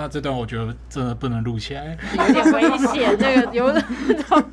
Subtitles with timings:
[0.00, 3.70] 那这段我觉得真的不能录起来，有点危险，那个有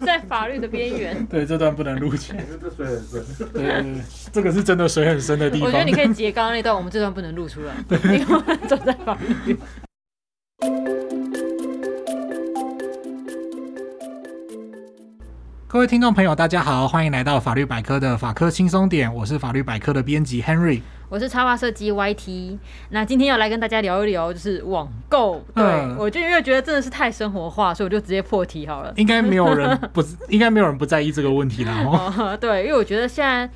[0.06, 1.24] 在法律的边缘。
[1.32, 3.48] 对，这段不能录起来， 这水很深。
[3.54, 4.02] 对对对，
[4.34, 5.68] 这个是真的水很深的地方。
[5.68, 9.58] 我觉得你可以截刚刚那段，我们这段不能录出来，对，因为走在法律。
[15.70, 20.82] 各位听众朋友，大家好，欢迎来到法律百科的法科轻松点，我是法律百科的编辑 Henry。
[21.10, 22.58] 我是插画设计 YT，
[22.90, 25.44] 那今天要来跟大家聊一聊，就是网购。
[25.56, 28.94] 对、嗯、我就因为觉得真的是太生活化，所以我就直接破题好了。
[28.98, 31.84] 应该没有人不， 应该没有人不在意这个问题啦。
[31.86, 33.50] 哦，对，因为我觉得现在。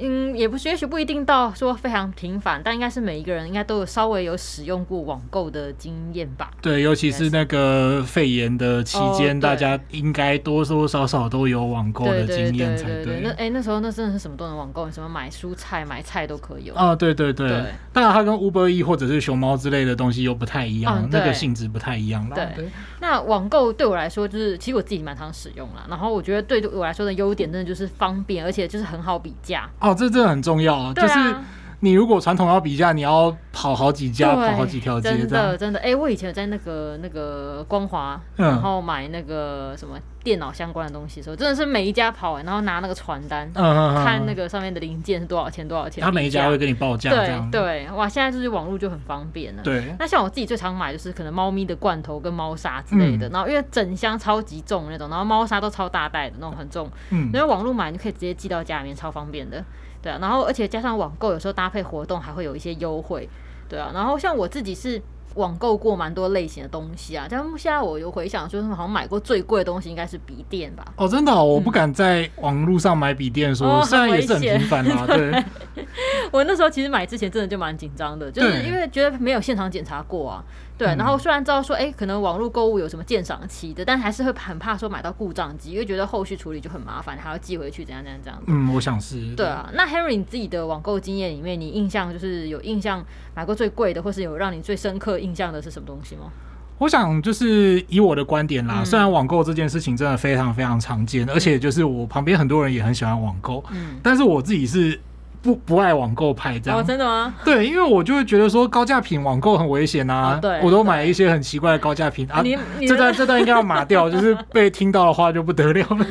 [0.00, 6.50] 嗯，也不是，也许不一定到说非常频繁，但应该是每一个人应该都有稍微有使用过网购的经验吧。
[6.62, 13.20] 对，尤其是那个肺炎的期间，哦、大家应该多多少少都有网购的经验才对。
[13.22, 16.68] 那哎、欸，那时候那真的是什么都能网购，什么买蔬菜、买菜都可以。
[16.70, 17.48] 啊、哦，对对对。
[17.48, 22.28] 对当然，它跟 Uber E 或者是熊猫之类的东西又不太一样，哦、那个性质不太一样。
[22.34, 22.46] 对。
[22.54, 22.68] 对
[23.00, 25.86] 那网购对我来说，就是其实我自己蛮常使用啦。
[25.88, 29.68] 然后我觉得对我来说的优点，真的就是方便，而且就是很好比价。
[29.80, 30.92] 哦，这真的很重要啊！
[30.94, 31.34] 就是
[31.80, 35.10] 你如果传统要比价，你要跑好几家，跑好几条街。
[35.10, 35.78] 真的，真的。
[35.78, 46.02] 哎、欸，我以前有在那个那个光华，然后买那个什么电脑相关的东西的时候，真的是每一家跑完，然后拿那个传单，嗯、看那个上面的零件是多少钱，多少钱。
[46.02, 47.10] 他每一家会跟你报价。
[47.10, 48.08] 对对，哇！
[48.08, 49.62] 现在就是网络就很方便了。
[49.62, 49.94] 对。
[50.00, 59.64] 那像我自己最常买就是可能猫咪的罐头跟猫砂之类的，嗯、然后因为整箱超级重那种，然后猫砂都超大袋的那种很重，嗯，因为网络买你可以直接寄到家里面，超方便的。
[60.08, 63.28] 对啊，然后而且加上网购，有时候搭配活动还会有一些优惠，
[63.68, 63.90] 对啊。
[63.92, 65.00] 然后像我自己是
[65.34, 70.82] 网购过蛮多类型的东西啊，但现在我有回想，就是好像买过最贵的东西应该是笔电吧。
[70.96, 75.04] 哦，真的、哦，我不敢在网络上买笔电，说虽然也是很频繁啊。
[75.06, 75.44] 对，对
[76.32, 80.44] 我那时候其实买之前真的就蛮紧张的，就是因为觉得没有现场检查过啊。
[80.76, 88.40] 对，然后虽然知道说，哎，可能网络购物有什么鉴赏期的，但还是会很怕说买到故障机，因为觉得后续处理就很麻烦，还要寄回去，怎样怎样这样。
[88.46, 89.34] 嗯，我想是。
[89.34, 96.30] 对啊，那 Henry 你自己的网购经验里面，你印象就是有印象买过最贵的，或是有让你最深刻印象的是什么东西吗？
[96.78, 105.00] 我想就是以我的观点啦，嗯、虽然网购这件事情真的非常非常常见，嗯、而且就是我旁边很多人也很喜欢网购，嗯，但是我自己是。
[105.42, 106.78] 不不爱网购派这样。
[106.78, 107.34] 哦，真的吗？
[107.44, 110.34] 对，因为我就会觉得说高价品网购很危险啊。
[110.34, 112.42] 哦、对，我都买一些很奇怪的高价品啊。
[112.42, 112.56] 你
[112.86, 116.06] 这段这段应该要码掉， 就是被听到的话就不得了了。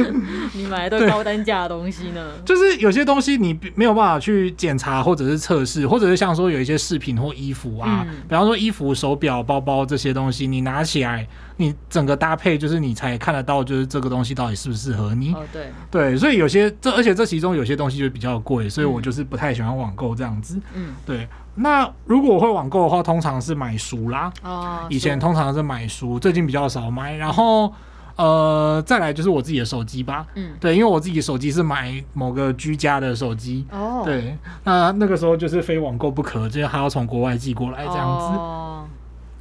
[0.54, 2.22] 你买的都高单价的东西呢？
[2.46, 11.28] 就是有些东西你没有办法去检查或者是测试，或者是像说有一些饰品或衣服啊，嗯、比方说衣服、手表、包包这些东西，你拿起来。
[11.58, 15.34] 你整个搭配就是你才看得到，就是这个东西到底适不适合你。
[15.34, 20.60] 哦，对，对，所以有些这，而且这其中有些东西就比较贵，所以我就是不太喜欢网购这样子。
[20.74, 21.28] 嗯，对。
[21.60, 24.32] 那如果我会网购的话，通常是买书啦。
[24.44, 24.86] 哦。
[24.90, 27.16] 以前通常是买书，最近比较少买。
[27.16, 27.74] 然后，
[28.16, 30.28] 呃，再来就是我自己的手机吧。
[30.36, 30.52] 嗯。
[30.60, 33.66] 对，因为我自己的手机是买某个居家的手机。
[33.72, 34.04] 哦。
[34.06, 34.38] 对。
[34.66, 38.38] 那那个时候就是非网购不可，就是还要从国外寄过来这样子。
[38.38, 38.86] 哦。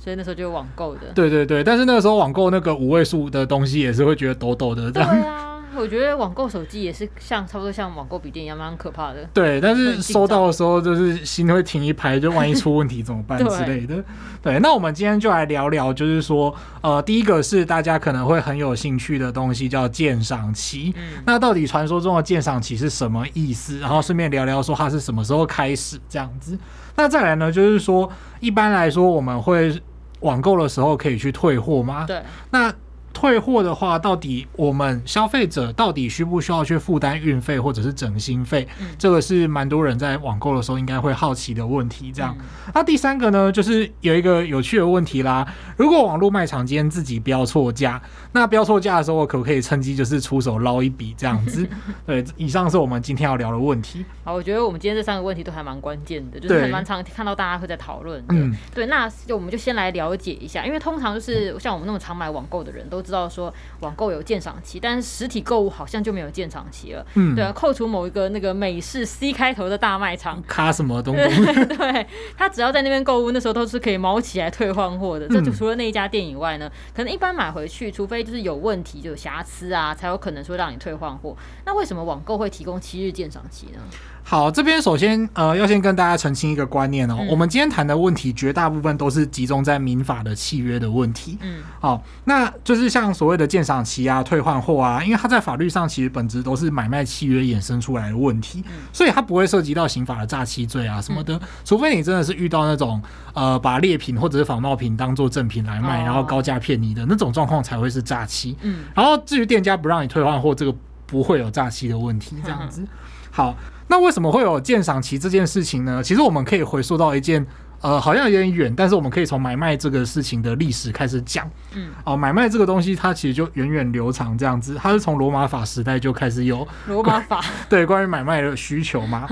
[0.06, 5.10] 所以那时候就网购的，对对对，但是那个时候网购那个五位数的东西也是会觉得抖抖的这样。
[5.10, 9.28] 对啊，我觉得网购手机也是像差不多像网购笔电一样蛮可怕的。
[9.34, 13.96] 对，但是收到的时候就是心会停一拍，就万一出问题怎么办之类的。
[14.40, 20.94] 对，那我们今天就来聊聊，就是说，呃，第一个是大家可能会很有兴趣的东西，叫鉴赏期。
[20.96, 21.20] 嗯。
[21.26, 23.80] 那到底传说中的鉴赏期是什么意思？
[23.80, 26.56] 然后顺便聊聊说它是什么时候开始这样子。
[26.94, 29.82] 那再来呢，就是说一般来说我们会。
[30.20, 32.04] 网购的时候可以去退货吗？
[32.06, 32.74] 对，那。
[33.16, 38.68] 退货的话，到底我们消费者到底需不需要去负担运费或者是整新费？
[38.78, 42.12] 嗯、这个是蛮多人在网购的时候应该会好奇的问题。
[42.12, 42.44] 这样，嗯、
[42.74, 45.50] 那第三个呢，就是有一个有趣的问题啦。
[45.78, 48.00] 如果网络卖场今天自己标错价，
[48.32, 51.66] 那标错价的时候，我可不可以趁机就是出手捞一笔这样子？
[52.04, 54.04] 对，以上是我们今天要聊的问题。
[54.24, 58.22] 好，我觉得我们今天这三个问题都还蛮关键的，就是还蛮常看到大家会在讨论。
[58.28, 63.52] 嗯，对，那就我们就先来了解一下，因为通常就是像我们那么常买网购的人都知道说。
[63.80, 67.06] 网购有鉴赏期，但是实体购物好像就没有鉴赏期了。
[67.14, 71.42] 嗯，对啊，扣除某一个那个美式 C 开头的大卖场，卡什么东西？
[71.76, 72.06] 对，
[72.38, 75.28] 他只要在那边购物，那时候都是可以毛起来退换货的。
[75.28, 81.36] 这就除了那一家店以外呢，可能一般买回去，除非就是有问题，就有瑕疵啊，才有可能说让你退换货。
[81.66, 83.80] 那为什么网购会提供七日鉴赏期呢？
[84.28, 91.38] 好，这边首先呃，要先跟大家澄清一个观念哦，嗯、我们今天谈的问题绝大部分都是集中在民法的契约的问题。
[91.42, 103.00] 嗯，好，那就是像所谓的鉴赏期啊、退换货啊，因为它在法律上其实本质都是买卖契约衍生出来的问题，嗯、所以它不会涉及到刑法的诈欺罪啊什么的，嗯、除非你真的是遇到那种
[103.32, 108.56] 呃把劣品或者是仿冒品当做正品来卖，哦、然后高价骗你的那种状况才会是诈欺。
[108.62, 110.74] 嗯，然后至于店家不让你退换货，这个
[111.06, 112.36] 不会有诈欺的问题。
[112.44, 112.88] 这样子，嗯、
[113.30, 113.56] 好。
[113.88, 116.02] 那为什么会有鉴赏期这件事情呢？
[116.02, 117.46] 其实我们可以回溯到一件，
[117.80, 121.48] 呃，好像有点远，但是我们可以从买卖这个事情的历史开始讲。
[121.72, 129.24] 嗯，哦，买卖这个东西它其实就源远流长这样子，它是从罗马法时代就开始有罗马法 对关于买卖的需求嘛。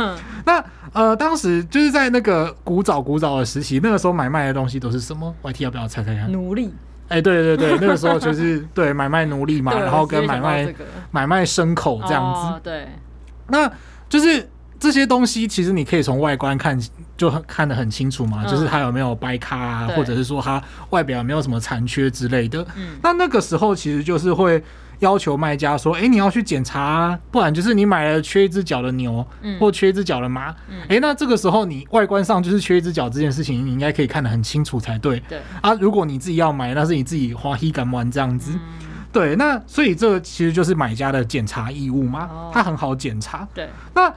[0.47, 6.31] 那呃，当时就是在那个古早古早的时期，那个时候买卖的东西都是什么？YT 要不要猜猜看？
[6.31, 6.73] 奴隶。
[7.09, 10.75] 哎，对对对，那个时候就是 对买卖奴隶嘛，然后跟买卖
[11.11, 12.61] 买卖牲口这样子。
[12.62, 12.89] 对，
[13.49, 13.71] 那。
[14.06, 14.49] 就是
[14.79, 16.79] 这些东西，其实你可以从外观看，
[17.17, 18.43] 就很看得很清楚嘛。
[18.45, 22.65] 嗯、就是它有没有掰咖啊，对或者是说它外表有没有什么残缺之类的。
[22.77, 24.62] 嗯，那那个时候其实就是会
[25.00, 30.50] 要求卖家说：“哎、欸，你要去检查、啊，不然就是你买了缺一只脚的牛，嗯、或缺一只脚的马。
[30.69, 35.20] 嗯，哎、欸，那这个时候你外观上就是缺一只脚这件事情，你应该可以看得很清楚才对。
[35.29, 38.52] 对啊，如果你自己要买，那是你自己花黑敢玩这样子。
[38.55, 38.61] 嗯
[39.14, 43.46] 对，那所以这其实就是买家的检查义务嘛，它很好检查。
[43.55, 44.12] 对，那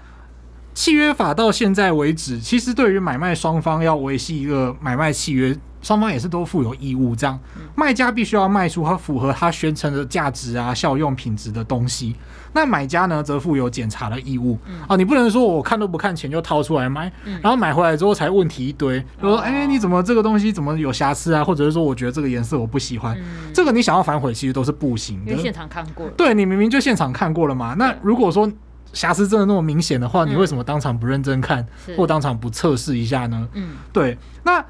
[0.77, 5.57] 契约法到现在为止，其实对于买卖双方要维系一个买卖契约。
[5.81, 7.39] 双方也是都负有义务，这样
[7.75, 12.15] 卖家必须要卖出他符合他宣称的价值啊、效用、品质的东西。
[12.53, 14.57] 那买家呢，则负有检查的义务。
[14.88, 21.44] 啊，你不能说我看都不看，钱就掏出来买，然后买回来之后才问题一堆，就说哎，你怎么这个东西怎么有瑕疵啊？
[21.44, 23.18] 或者是说我觉得这个颜色我不喜欢，
[23.53, 25.31] 这个你想要反悔其实都是不行的。
[25.31, 27.75] 因为现场看过了，对，你明明就现场看过了嘛。
[27.75, 28.51] 那如果说
[28.94, 33.48] 瑕疵真的那么明显的话，你为什么当场不认真看，或当场不测试一下呢？
[33.54, 34.63] 嗯，对，那。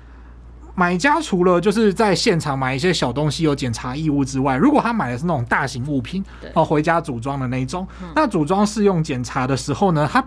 [0.80, 6.24] 买家除了就是在现场买一些小东西有检查义务之外，如果他买的是那种大型物品，
[6.54, 10.24] 哦，回家组装的那种，那组装试用检查的时候呢，他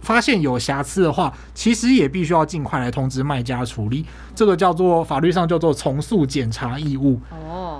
[0.00, 7.20] 发现有瑕疵的话，其实也必须要尽快来通知卖家处理，这个叫做法律上叫做重塑检查义务。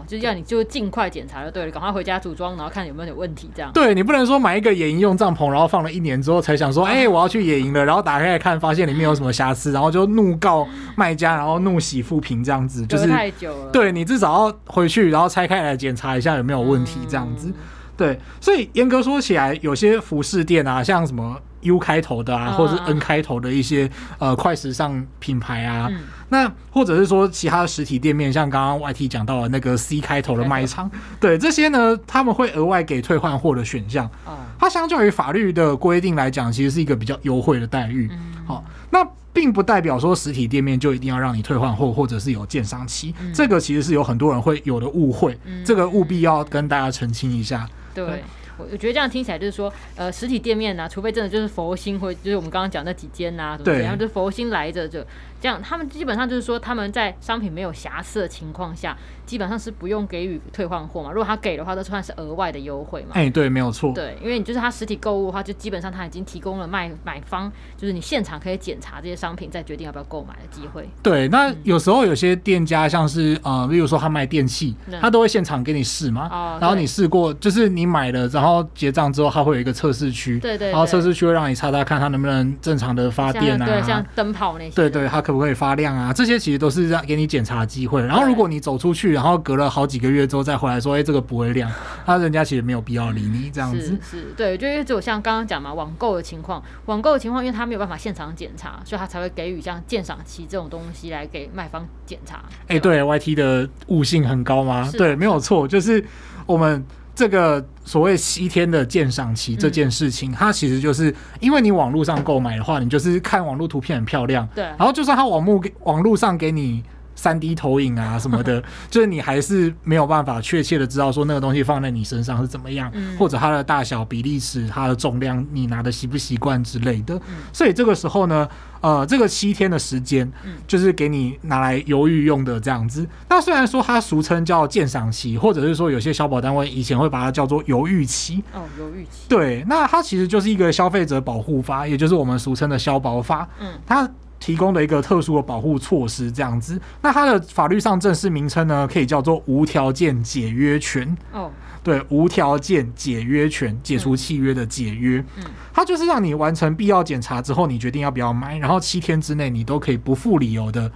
[0.06, 3.50] 就要你就尽快检查就对了，赶快回家组装，然后看有没有点问题。
[3.54, 10.66] 这样对，你不能说买一个野营用帐篷，然后放了一年之后才想说，哎、欸，我要去野营了，然后打开来看，发现里面有什么瑕疵，然后就怒告
[10.96, 13.70] 卖家，然后怒洗复评这样子，就是太久了。
[13.70, 17.52] 对，你至少要回去，然后拆开来检查一下有没有问题，这样子。
[17.96, 25.90] 对，所以严格说起来，有些服饰店啊，像什么 U 开头的啊，或者是 N 开头的一些呃快时尚品牌啊。
[26.28, 30.90] 那或者是说其他的实体店面，像刚刚 YT 讲到的那个 C 开头的卖场，
[31.20, 34.10] 对这些呢，他们会额外给退换货的选项。
[34.58, 38.10] 它相较于法律的规定来讲，其实是一个比较优惠的待遇。
[38.44, 43.14] 好，那并不代表说实体店面就一定要让你退换货，或者是有鉴赏期。
[43.34, 47.68] 这个其实是有很多人会有的误会，这个务必要跟大家澄清一下。
[47.94, 48.24] 对。
[48.58, 55.04] 我我觉得这样听起来就是说，呃，实体店面呢、啊，除非真的就是佛心，或就是我们刚刚讲那几间呐、啊，对，然后就佛心来着，就
[55.40, 58.96] 这样，他们基本上就是说他们在商品没有瑕疵的情况下。
[59.26, 63.08] 基本上是不用给予退换货嘛，如果他给的话，都算是额外的优惠嘛。
[63.14, 63.92] 哎，对，没有错。
[63.92, 70.88] 对，因为你就是他实体购物的话，就基本上他已经提供了卖买方，就是你现场可以检查这些商品，再决定要不要购买的机会。
[71.02, 76.28] 对，那有时候有些店家像是呃，比如说他卖电器，他都会现场给你试嘛。
[76.30, 76.58] 哦。
[76.60, 80.38] 然后你试过，就是你买了，然后结账之后，他会有一个测试区。
[80.38, 80.70] 对对。
[80.70, 83.66] 然后测试区会让你擦擦看，它能不能正常的发电啊？
[83.66, 84.76] 对，像灯泡那些。
[84.76, 86.12] 对对，它可不可以发亮啊？
[86.12, 88.00] 这些其实都是让给你检查的机会。
[88.06, 89.96] 然后如果你走出去，然后隔了好几。
[89.96, 91.72] 几个月之后再回来说，哎、欸，这个不会亮，
[92.04, 93.80] 那人家其实没有必要理你这样子。
[93.80, 102.44] 是，是，对，就因为只有像刚刚讲嘛，网购的情况，网购的情况，因为他没有办法现场检查，所以他才会给予像鉴赏期这种东西来给卖方检查。
[102.64, 104.84] 哎、欸，对，YT 的悟性很高吗？
[104.84, 106.04] 是对，没有错，就是
[106.44, 106.84] 我们
[107.16, 116.84] 这个所谓七天的鉴赏期这件事情，嗯、它其实就是因为你网络上购买的话，你就是看网络图片很漂亮，对，然后就算它网络网络上给你。
[117.16, 127.20] 三 D 投影啊什么的， 就是你还是没有办法确切的知道说那个东西放在你身上是怎么样，或者它的大小比例尺、它的重量，你拿的习不习惯之类的。
[127.52, 128.48] 所以这个时候呢，
[128.80, 130.30] 呃，这个七天的时间，
[130.68, 133.04] 就是给你拿来犹豫用的这样子。
[133.28, 138.44] 那虽然说它俗称叫鉴赏期，或者是说有些消保单位以前会把它叫做犹豫期。
[138.52, 139.26] 哦，犹豫期。
[139.28, 143.48] 对，那它其实就是一个消费者保护法，也就是我们俗称的消保法。
[143.58, 144.08] 嗯，它。
[144.38, 146.80] 提供的一个特殊的保护措施，这样子。
[147.02, 151.16] 那它的法律上正式名称呢，可以叫做无条件解约权。
[151.32, 151.50] 哦，
[151.82, 155.24] 对，无条件解约权，解除契约的解约。
[155.36, 160.90] 嗯，它就是让你完成必要检查之后，你决定要不要买，然后七天之内你都可以不附理由的，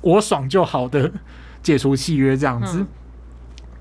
[0.00, 1.12] 我爽就好的
[1.62, 2.80] 解除契约这样子。
[2.80, 2.86] 嗯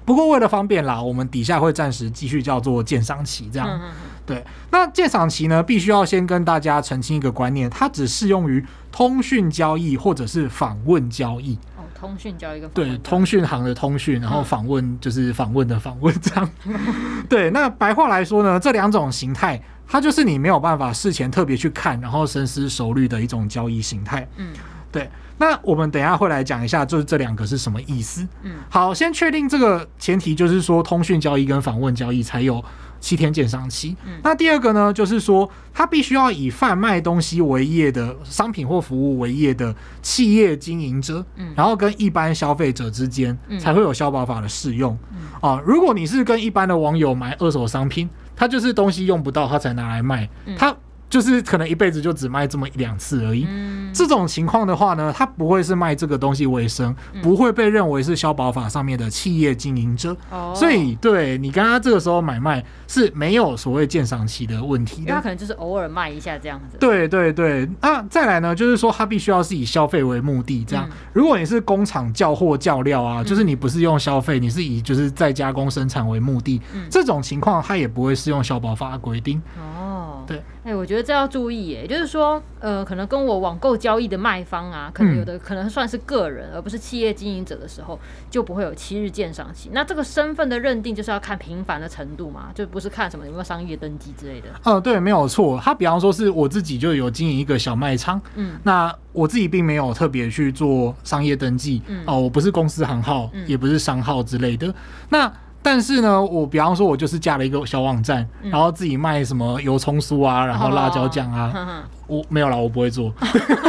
[0.06, 3.70] 不过为了方便啦，我们底下会暂时继续叫做建商期这样。
[3.72, 3.90] 嗯、
[4.26, 11.56] 对，那鉴赏期呢，必须要先跟大家澄清一个观念，它只适用于通讯交易或者是访问交易。
[11.76, 16.50] 哦，通讯交易跟对通讯行的通讯，然后访问就是访问的访问这样。
[16.66, 16.74] 嗯、
[17.28, 24.28] 对，那白话来说呢，这两种形态，它就是你没有办法事前特别去看，然后深思熟虑的一种交易形态。
[24.38, 24.54] 嗯，
[24.94, 25.10] 对。
[25.40, 28.26] 那我们等一下会来讲一下，就是这两个是什么意思。
[28.44, 32.64] 嗯，好，先确定这个前提，就是说通讯交易跟访问交易才有
[33.00, 33.98] 七天鉴赏期。
[34.06, 44.96] 嗯，那第二个呢，就是说它必须要以贩卖东西为业的商品或服务为业的企业经营者，嗯，然后跟一般消费者之间才会有消保法的适用。
[45.12, 50.74] 嗯，啊，如果你是跟一般的网友买二手商品，他就是东西用不到，他才拿来卖，他。
[51.14, 53.46] 就是可能一辈子就只卖这么一两次而已。
[53.48, 60.18] 嗯，这种情况的话呢，他不会是卖这个东西为生，不会被认为是消保法上面的企业经营者。
[60.32, 65.14] 哦，所以对你刚刚这个时候买卖是没有所谓鉴赏期的问题的。
[65.14, 66.78] 他可能就是偶尔卖一下这样子。
[66.80, 70.66] 对对对，那再来呢，就是说他必须要是以消费为目的。
[70.66, 79.40] 这样，如果你是工厂叫货叫料啊，就是你不是用消费，你是以就是再加工生产为目的，这种情况他也不会适用消保法的规定。
[79.60, 80.44] 哦，对。
[80.64, 88.00] 哎、欸，我觉得这要注意耶，就是说，呃，可能跟我网购交易的卖方啊，可能有的可能算是个人，而不是企业经营者的时候，
[88.30, 89.70] 就不会有七日鉴赏期。
[89.74, 94.48] 那这个身份的认定就是要看频繁的程度嘛，就不是看什么有没有商业登记之类的。
[94.64, 95.60] 哦、呃，对，没有错。
[95.62, 104.74] 他比方说是我自己就有经营一个小卖场，嗯，那我自己并没有特别去做商业登记，嗯，哦、呃，我不是公司行号，嗯、也不是商号之类的，
[105.10, 105.32] 那。
[105.64, 113.12] 但是呢，我比方说，我就是架了一个小网站，嗯、然后自己卖什么油葱酥啊，然后辣椒酱啊，我没有啦，我不会做。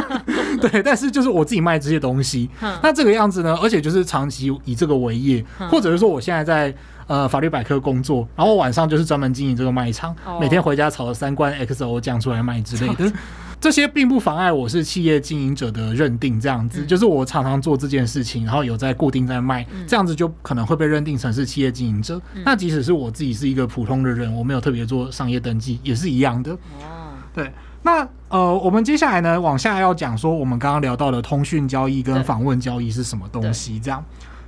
[0.60, 2.50] 对，但是就是我自己卖这些东西，
[2.82, 6.74] 那这个样子呢，而且就是长期以这个为业，或者是说我现在在
[7.06, 13.12] 呃法律百科工作，然后晚上就是专门经营这个卖场，哦、每天回家炒了三罐 XO 酱出来卖之类的。
[13.64, 22.20] 这些并不妨碍我是企业经营者的认定，这样子、嗯、就是我常常做这件事情，然后有在固定在卖，嗯、这样子就可能会被认定成是企业经营者。
[22.34, 26.52] 嗯、那即使是我自己是一个普通的人，我没有特别做商业登记，也是一样的。
[26.52, 27.50] 哦，对。
[27.80, 33.80] 那呃，我们接下来呢，往下要讲说，我们刚刚聊到的通讯交易跟访问交易是什么东西？
[33.80, 34.04] 这样，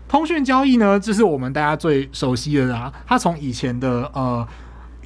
[0.06, 2.92] 通讯交易呢，这是我们大家最熟悉的啦。
[3.06, 4.46] 它从以前的呃。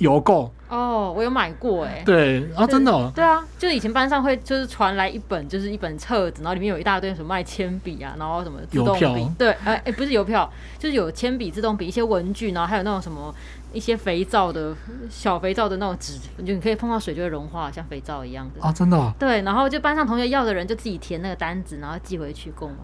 [0.00, 0.52] 邮购。
[0.68, 8.96] 哦，我有买过哎，对啊，真的、哦，对啊，就是以前班上会就是传来一本，就是一本册子，然后里面有一大堆什么卖铅笔啊，然后什么自动
[9.36, 13.34] 对，哎、欸、哎，不是邮票，就是有铅笔、自动笔一些文具，然后还有那种什么
[13.72, 14.72] 一些肥皂的
[15.08, 18.62] 小肥皂的那种纸，就你可以碰到水就会融化，像肥皂一样的。
[18.62, 22.74] 啊，真的、哦，对，然后就班上同学要的人就自己填那个单子，然后寄回去购买。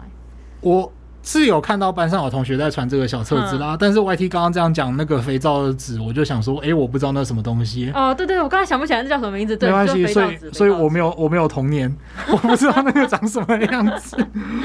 [0.59, 0.91] 我。
[1.27, 7.91] 是有看到班上有同学在传这个小册子啦，嗯、但是 YT 刚刚这样讲那个肥皂的纸，我就想说，哎、欸，我不知道那什么东西。
[7.93, 9.57] 哦，对对，我刚才想不起来那叫什么名字。
[9.57, 11.93] 对，没关系，所以所以我没有我没有童年，
[12.31, 14.15] 我不知道那个长什么样子。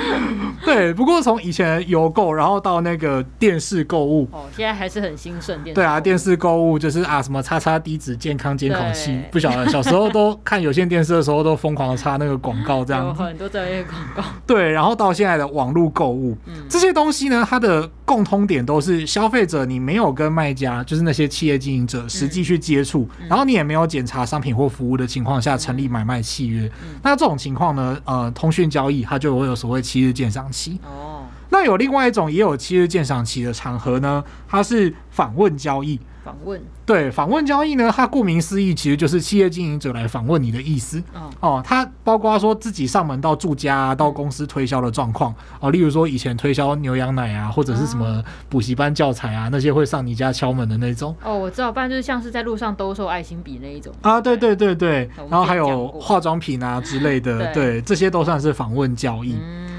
[0.64, 5.60] 对，不过从以前邮购，然后到那个电视购物，哦，现在还是很兴盛。
[5.64, 14.22] 电对啊，电视购物就是啊，什么叉叉低脂健康监控器，不晓得小时候都看有线电视的时候都疯狂的插那个广告，这样 有很多这些广告。
[14.46, 17.46] 对，然后到现在的网络购物，嗯、这些东西呢。
[17.48, 26.66] 它的共通点都是消费者，你没有跟卖家，就是那些企业经营者实际去接触，嗯、然后你也没有检查商品或服务的情况下成立买卖契约。
[26.82, 30.78] 嗯、那这种情况呢，呃，通讯交易它就会有所谓七日鉴赏期。
[30.84, 36.00] 哦，那有另外一种也有七日鉴赏期的场合呢，它是访问交易。
[36.24, 41.02] 访问对访问交易呢，它顾名思义，其实就是企业经营者来访问你的意思。
[41.12, 45.34] 哦，哦，它包括说自己上门到住家、啊，到公司推销的状况。
[45.60, 51.14] 哦，例如说以前推销牛羊奶啊，或者是什么补习班教材啊，那些会上你家敲门的那种。
[51.24, 53.92] 哦，我知道，不然就是像是在路上兜售爱心笔那一种。
[54.02, 59.34] 啊，对对对对，然后还有化妆品啊之类的，对，对，这些都算是访问交易。
[59.34, 59.71] 嗯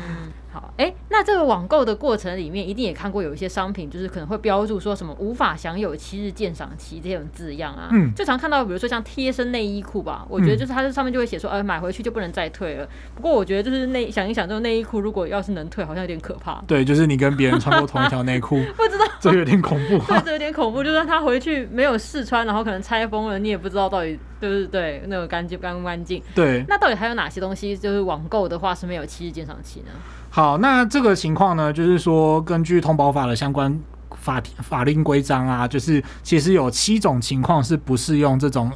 [0.78, 7.90] 哎，那这个网购的过程里面，一定也看过有一些商品，就是可能会标注说什么无法享有七日鉴赏期这种字样啊。
[7.92, 12.88] 嗯，最常看到，比如说像贴身内衣裤吧，我觉得就是它这上面就会写说，呃，买回去就不能再退了。
[13.16, 16.62] 不过我觉得就是内想一想，这种内衣裤如果要是能退，好像有点可怕。
[16.68, 19.98] 对，就是你跟别人穿过同一条内裤，不知道这有点恐怖。
[20.08, 24.20] 对，这有点恐怖，就算他回去没有试穿，然后可能拆封了，你也不知道到底。
[24.42, 26.22] 就是对那个干净干不干净？
[26.36, 26.66] 对。
[26.68, 29.92] 那到底还有哪些东西，就是网购的话是没有七日鉴赏期呢？
[30.36, 33.80] 好，那这个情况呢，就是说根据通保法的相关
[34.16, 38.72] 法法令规章啊，就是其实有七种情况是不适用这种。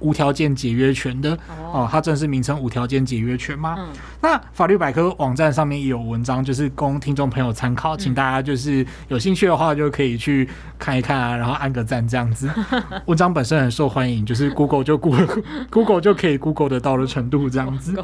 [0.00, 1.38] 无条件解约权的
[1.72, 3.76] 哦，它正式名称无条件解约权吗？
[3.78, 3.86] 嗯，
[4.20, 12.50] 那法律百科网站上面也有文章，就是供听众朋友参考，请大家就是有兴趣的话就可以去看一看啊，然后按个赞这样子。
[13.06, 15.28] 文章本身很受欢迎，就是 Google 就 Google
[15.70, 17.94] Google 就可以 Google 得到的程度这样子。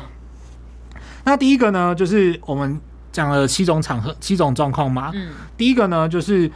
[1.25, 2.81] 那第一个呢，就是我们
[3.13, 5.11] 讲了七种场合、七种状况嘛。
[5.15, 6.51] 嗯，第一个呢就是。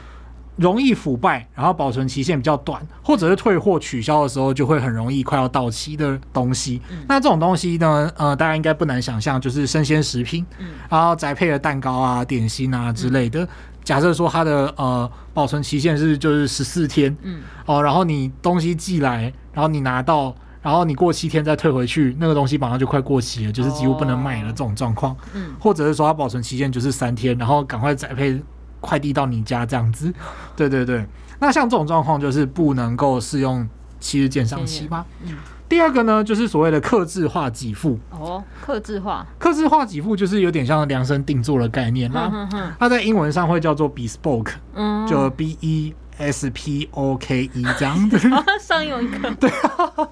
[0.57, 6.79] 容易腐败，然后保存期限比较短，或者是退货取消的时候就会很容易快要到期的东西。
[6.91, 13.43] 嗯、那这种东西呢，呃，大家应该不难想象，就是生鲜食品，嗯、然后宅配的蛋糕啊、点心啊之类的。
[13.43, 13.49] 嗯、
[13.83, 25.15] 假设说它的呃保存期限是就是十四天，嗯，哦、呃，然后你东西寄来，然后你拿到，然后你过七天再退回去，那个东西马上就快过期了，就是几乎不能卖了这种状况。
[25.35, 28.43] 嗯，或者是说它保存期限就是三天，然后赶快再配。
[28.85, 30.13] 快递到你家这样子，
[30.57, 31.07] 对对对。
[31.39, 33.65] 那像这种状况就是不能够适用
[34.01, 35.07] 七日鉴赏期吗？
[35.25, 35.37] 嗯。
[35.69, 37.97] 第二个呢，就是所谓的克制化给付。
[38.11, 39.25] 哦，克制化。
[39.39, 42.29] 克制化给付就是有点像量身定做的概念啦。
[42.33, 42.73] 嗯哼。
[42.81, 48.19] 它在英文上会叫做 bespoke，嗯，就 B E S P O K E 这样子。
[48.61, 49.31] 上英文课。
[49.41, 50.09] 对啊。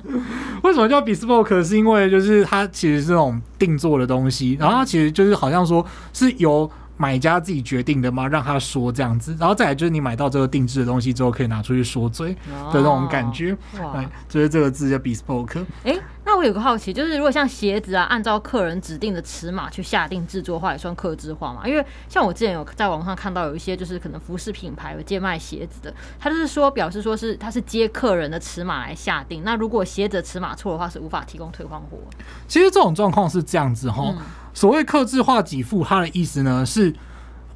[0.62, 1.62] 为什么叫 bespoke？
[1.62, 6.70] 是因为就是它其实是这种定做的东西，然后它其实就是好像说是由。
[7.00, 8.28] 买家自己决定的嘛？
[8.28, 13.56] 让他说这样子，然后再来就是你买到这个定制的东西之后，可以拿出去说嘴的那种感觉。
[13.78, 15.60] 哦、对，就是这个字叫 bespoke。
[15.82, 21.66] 哎、欸，那我有个好奇，就是如果像鞋子啊，按照客人指定的尺码去下定制作的话，也算客制化嘛？
[21.66, 29.42] 因为像我之前有在网上看到有一些，就是可能服饰品牌有接卖鞋子的，他就是说表示说是他是接客人的尺码来下定。
[29.42, 31.98] 那如果鞋子的尺码错的话，是无法提供退换货。
[32.46, 34.04] 其实这种状况是这样子哈。
[34.16, 34.18] 嗯
[34.54, 36.94] 所谓客制化给付，它的意思呢是，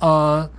[0.01, 0.51] 呃，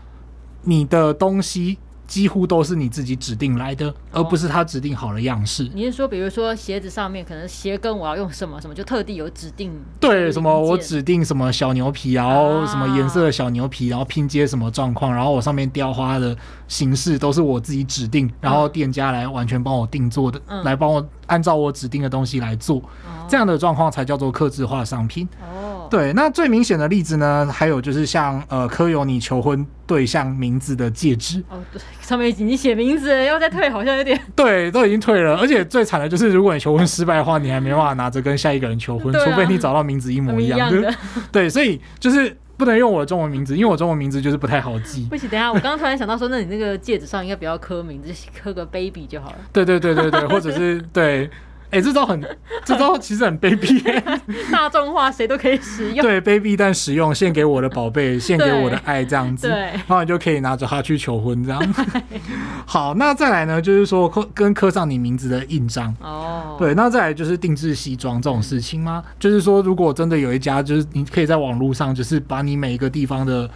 [0.62, 1.79] 你的东西。
[2.07, 5.63] 几乎都是你自己指定来的，而不是他指定好的样式。
[5.65, 9.72] 哦、你是说，比如说鞋子上面可能鞋跟我要用什么什么，就特地有指定？
[10.00, 16.36] 对，什么我指定什么小牛皮，然后什么颜色的小牛皮，然后拼接什么状况，然后我上面雕花的
[16.67, 25.27] 形式都是我自己指定，然后店家来完全帮我定做的，嗯、来帮我按照我指定的东西来做，嗯、这样的状况才叫做刻制化商品。
[25.41, 31.43] 哦，对，那最明显的例子呢，还有就是像呃柯有你求婚对象名字的戒指。
[31.50, 31.81] 哦，对。
[32.01, 34.18] 上面已经写名字了，要再退好像有点。
[34.34, 40.94] 对，都已经退了，而且最惨的就是，如果你求婚失败的话，你还没办法拿着跟下一个人求婚，除非你找到名字一模一样的。
[41.32, 45.08] 对，所以就是不能用我的中文名字，因为我中文名字就是不太好记。
[45.10, 49.38] 不行，等一下，我刚刚突然想到说，那你那个戒指上应该不要刻名字，刻个 baby 就好了。
[49.52, 51.30] 对对对对对，或者是对。
[51.76, 52.22] 哎、欸，这招很，
[52.64, 54.02] 这招其实很卑鄙，
[54.50, 56.02] 大众化，谁都可以使用。
[56.02, 61.60] 对，卑鄙但实用，献给我的宝贝，献给我的爱，这样子，对，然后你就可以拿着它去求婚，这样。
[61.74, 62.22] 对
[62.66, 65.94] 好，那再来呢，就是说刻跟刻上你名字的印章。
[66.00, 66.56] 哦。
[66.58, 69.04] 对，那再来就是定制西装这种事情吗？
[69.06, 73.50] 嗯、就是说，如果真的有一家，就是你可以在网络上，就是把你每一个地方的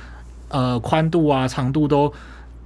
[0.50, 2.14] 呃宽度啊、长度都。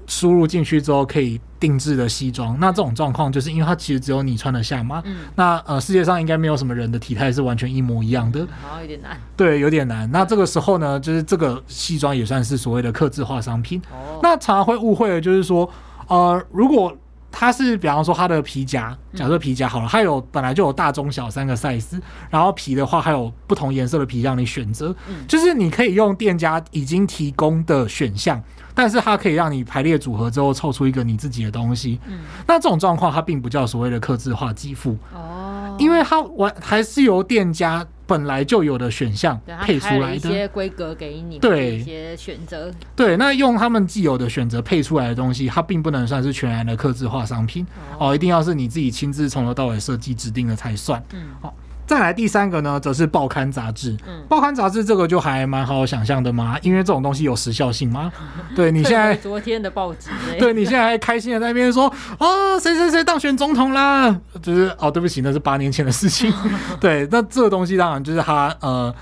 [0.05, 5.01] 输入进去之后可以定制的西装，那这种状况就是因为它其实只有你穿得下嘛。
[5.05, 5.19] 嗯。
[5.35, 8.45] 那呃，世界上应该没有什么人的体态是完全一模一样的。
[8.61, 9.17] 好，有点难。
[9.37, 10.11] 对，有点难。
[10.11, 13.81] 那这个时候呢，就是这个西装也算是所谓的客制化商品。
[13.93, 14.19] 哦。
[14.21, 15.69] 那常常会误会的就是说，
[16.09, 16.93] 呃，如果
[17.31, 21.97] 它是比方说它的皮夹，假设皮夹好了，它有本来就有大中小三个 size，
[22.29, 24.93] 然后皮的话还有不同颜色的皮让你选择。
[25.07, 25.25] 嗯。
[25.29, 28.43] 就是你可以用店家已经提供的选项。
[28.75, 31.99] 但是它可以让你排列组合之后凑出一个你自己的东西。
[32.07, 42.71] 嗯，那这种状况它并不叫所谓的克制化给付哦，因为它完还是由店家本来就有的选项配出来的一些规格给你，对一些选择。
[42.95, 47.65] 对，那用他们既有的选择配出来的东西，它并不能算是全然的克制化商品
[47.97, 51.01] 哦，哦，一定要是你自己亲自从头到尾设计指定的才算。
[51.13, 51.53] 嗯，好。
[51.85, 53.95] 再来第三个呢，则是报刊杂志。
[54.07, 58.11] 嗯，报刊杂志这个就还蛮好想象的嘛，因为这种东西有时效性嘛。
[58.55, 66.33] 对，你现在昨天的报纸， 对，你现在还开心的在那边说啊，谁谁谁当选总统啦，就是哦，对不起，那是八年前的事情。
[66.79, 68.93] 对，那这个东西当然就是它呃，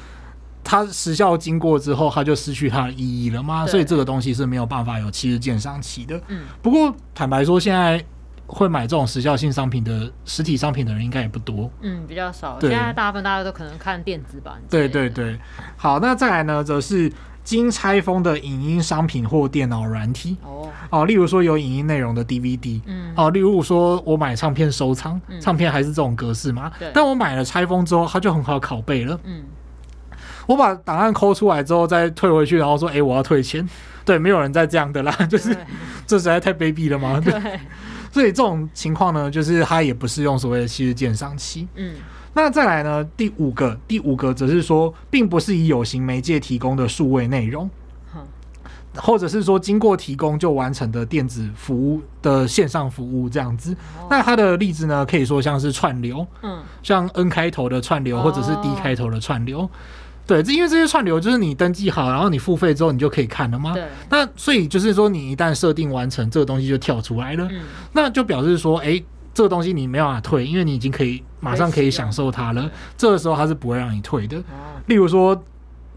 [0.63, 6.19] 它时效经过之后，它就失去它的意义了嘛，所以这个东西是没有办法有七日鉴赏期的。
[6.29, 8.03] 嗯，不过坦白说，现在。
[8.51, 12.59] 会买这种时效性商品的实体商品的人应该也不多，嗯，比较少。
[12.59, 14.55] 对现在大部分大家都可能看电子版。
[14.69, 15.39] 对对对，
[15.77, 17.11] 好，那再来呢，则是
[17.43, 20.35] 经拆封的影音商品或电脑软体。
[20.43, 26.91] 哦，哦，例如说有影音内容的 DVD，嗯，哦，例如说我买唱片收藏，嗯、唱片还是这种格式嘛，对。
[26.93, 29.43] 但我买了拆封之后，它就很好拷贝了，嗯。
[30.47, 33.65] 我把档案抠出来之后再退回去，然后说，哎、欸，我要退钱。
[34.03, 35.55] 对，没有人再这样的啦，就是
[36.07, 37.21] 这实在太卑鄙了嘛。
[37.23, 37.31] 对。
[37.31, 37.59] 对
[38.11, 41.67] 所以这种情况呢，就是它也不适用所谓的七日鉴赏期。
[41.75, 41.95] 嗯。
[42.33, 43.03] 那再来呢？
[43.17, 47.69] 第五个，第五个则是说，并不是以有形媒介提供的数位内容，
[48.95, 53.75] 或者是说经过提供就完成的电子服务的线上服务这样子。
[54.09, 59.69] 那它的例子呢，可以说像是串流，嗯，像 N 开头的串流，或者是 D 开头的串流。
[60.33, 63.73] 对，这因为这些串流就是你登记好，然后你付费之后，你就可以看了吗？
[63.73, 63.83] 对。
[64.09, 67.49] 那所以就是说，你一旦设定完成，这个东西就跳出来了，
[67.93, 69.01] 那就表示说，哎。
[69.33, 72.69] 这个东西你没办法退，因为你已经可以马上可以享受它了。
[72.97, 74.35] 这个时候它是不会让你退的。
[74.87, 75.41] 例如说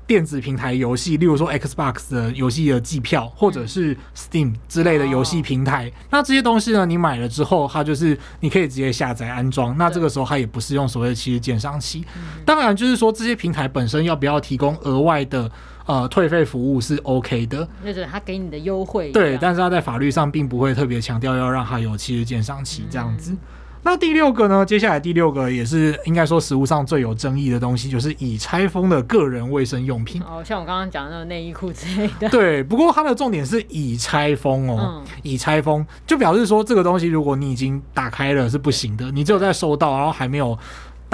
[0.06, 5.90] 电子平台游戏，例如说 Xbox 的游戏的季票，或者是 Steam 之类的游戏平台。
[6.10, 9.76] 那这些东西呢，你买了之后，它就是你可以直接下载安装。
[9.78, 12.04] 那这个时候它也不是用所谓的七日鉴赏期。
[12.44, 15.50] 当然，就是说这些平台本身要不要提供额外的。
[15.86, 19.12] 呃，退费服务是 OK 的，就是他给你的优惠。
[19.12, 23.32] 对，但是他在法律上并不会特别强调要让他有七日鉴赏期这样子。
[23.32, 23.38] 嗯。
[23.84, 24.64] 那第六个呢？
[24.64, 30.22] 接下来第六个也是应该说实物上最有争议的东西，就是已拆封的个人卫生用品。
[30.22, 32.28] 哦，像我刚刚讲的那个内衣裤之类的。
[32.30, 40.58] 对，不过它的重点是已拆封哦，嗯、已拆封就表示说这个东西如果你已经打开了是不行的，你只有在收到，然后还没有。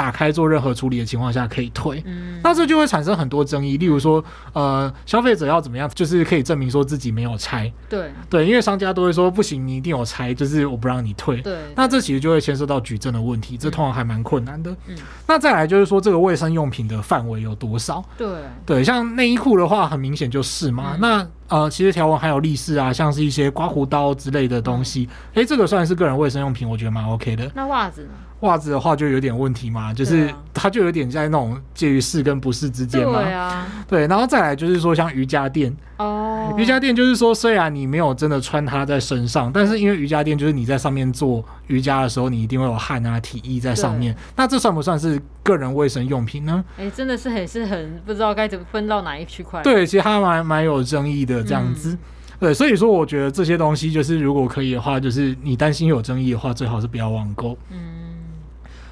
[0.00, 3.76] 打开做任何处理的情况下可以退，嗯，那这就会产生很多争议。
[3.76, 11.42] 例如说，呃，消费者要怎么样，就是可以证明说自己没有拆，对对，因为商家都会说不行，你一定有拆，就是我不让你退。
[11.42, 14.74] 对，那这其实就会牵涉到举证的问题，这通常还蛮困难的。
[14.86, 18.02] 嗯，那再来就是说，这个卫生用品的范围有多少？
[18.16, 18.26] 对
[18.64, 20.92] 对，像内衣裤的话，很明显就是嘛。
[20.94, 27.50] 嗯、那呃，其实条纹还有例示啊，像是一些刮胡刀之类的东西，哎、嗯，这个算是个人卫生用品，我觉得蛮 OK 的。
[27.54, 28.08] 那袜子呢？
[28.40, 33.22] 袜子的话就有点问题嘛，就是它就有点在那种介于是跟不是之间嘛。
[33.22, 46.64] 对啊，对，然后再来就是说像瑜伽垫哦，瑜伽垫就是说虽然你没有真的穿它在身上，但是因为瑜伽垫就是你在上面做瑜伽的时候，你一定会有汗啊、体液在上面，那这算不算是个人卫生用品呢？
[46.78, 49.62] 哎、欸，真的是很是很不知道该怎么分到哪一区块。
[49.62, 51.92] 对，其实它蛮蛮有争议的这样子。
[51.92, 51.98] 嗯、
[52.40, 57.56] 对，所以说我觉得这些东西就是如果可以的话，就是你担心有争议的话，最好是不要网购。
[57.70, 57.99] 嗯。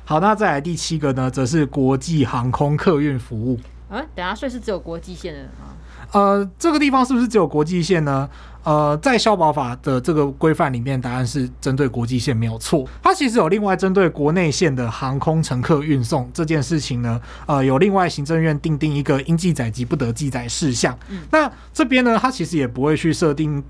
[0.08, 3.60] 好，那再来第七个呢，则是国际航空客运服务。
[3.90, 5.76] 嗯、啊，等下，所以是只有国际线的吗？
[6.12, 8.26] 呃，这个地方是不是只有国际线呢？
[8.64, 12.88] 呃，在消保法的这个规范里面，答案是针对国际线没有错。
[13.02, 20.98] 它其实有另外针对国内线的航空乘客运送这件事情呢，呃，有另外行政院订定一个应记载及不得记载事项。
[21.10, 23.62] 嗯，那这边呢，它其实也不会去设定。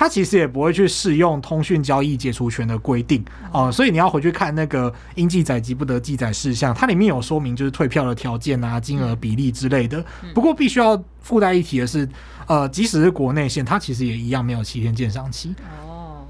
[0.00, 10.04] 它其实也不会去适用通讯交易解除权的规定哦、呃，所以你要回去看那个应记载及不得记载事项，它里面有说明就是退票的条件啊、金额比例之类的。
[10.32, 12.08] 不过必须要附带一提的是，
[12.46, 15.52] 呃，即使是国内线，它其实也一样没有七天鉴赏期。
[15.84, 16.24] 哦，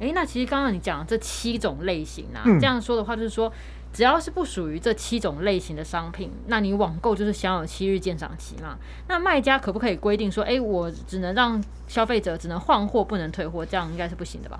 [0.00, 3.52] 诶，那其实刚刚你讲的这七种类型啊，这样说的话就是说。
[3.94, 8.76] 只要是不属于这七种类型的商品，那你网购就是享有七日鉴赏期嘛？
[9.06, 13.64] 那卖家可不可以规定说，哎、欸，我只能让消费者只能换货，不能退货？
[13.64, 14.58] 这样应该是不行的吧？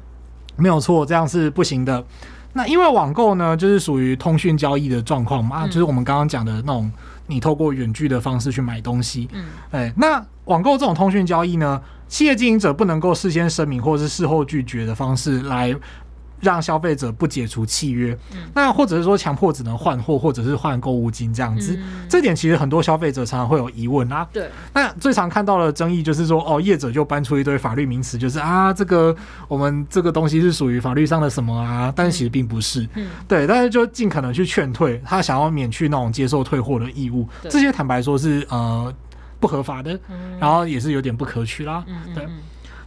[0.54, 2.04] 没有错，这样是不行的。
[2.52, 6.88] 那因为网购呢，就是属于通讯交易的状况嘛，嗯、就是我们刚刚讲的那种，
[7.26, 9.28] 你透过远距的方式去买东西。
[9.32, 15.74] 嗯，哎，那网购这种通讯交易呢，企业经营者不能够事先声明或者是事后拒绝的方式来。
[16.44, 24.26] 让消费者不解除契约，嗯、那或者是说强迫只能换货，或者是换购物金这样子，嗯、这点其实很多消费者常常会有疑问啊。
[24.32, 29.16] 对，那最常看到的争议就是说，哦，业者就搬出一堆法律名词，就是啊，这个
[29.48, 31.92] 我们这个东西是属于法律上的什么啊？
[31.96, 32.86] 但是其实并不是。
[32.94, 38.92] 嗯，对，但是就尽可能去劝退他，想要免去那种接受退货的义务，这些坦白说是呃
[39.40, 39.98] 不合法的，
[40.38, 41.82] 然后也是有点不可取啦。
[42.14, 42.38] 对，嗯、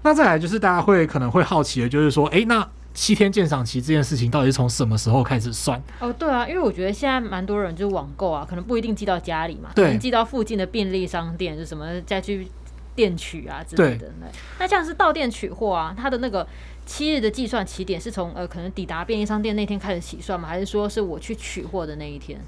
[0.03, 2.67] 那再来就是大家会可能会好奇的，就是说，哎、欸，那。
[2.97, 5.79] 七天鉴赏期这件事情到底是从什么时候开始算？
[5.99, 12.47] 哦，对啊，因为我觉得现在蛮多人就是网购啊，可能不一定寄到家里嘛，对，可能寄到附近的便利商店，就什么再去
[12.95, 14.07] 店取啊之类的。
[14.07, 14.10] 对，
[14.57, 16.45] 那像是到店取货啊，它的那个
[16.88, 20.47] 七日的计算起点是从呃可能抵达便利商店那天开始起算吗？
[20.49, 22.41] 还是说是我去取货的那一天？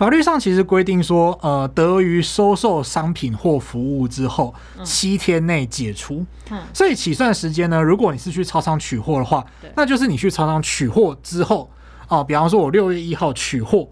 [0.00, 6.24] 法律上其实规定说，呃，得于收受商品或服务之后七天内解除。
[6.50, 9.44] 嗯，所以起算时间呢，如果你是去超商取货的话，
[9.76, 11.68] 那就是你去超商取货之后，
[12.08, 13.86] 哦，比方说我六月一号取货，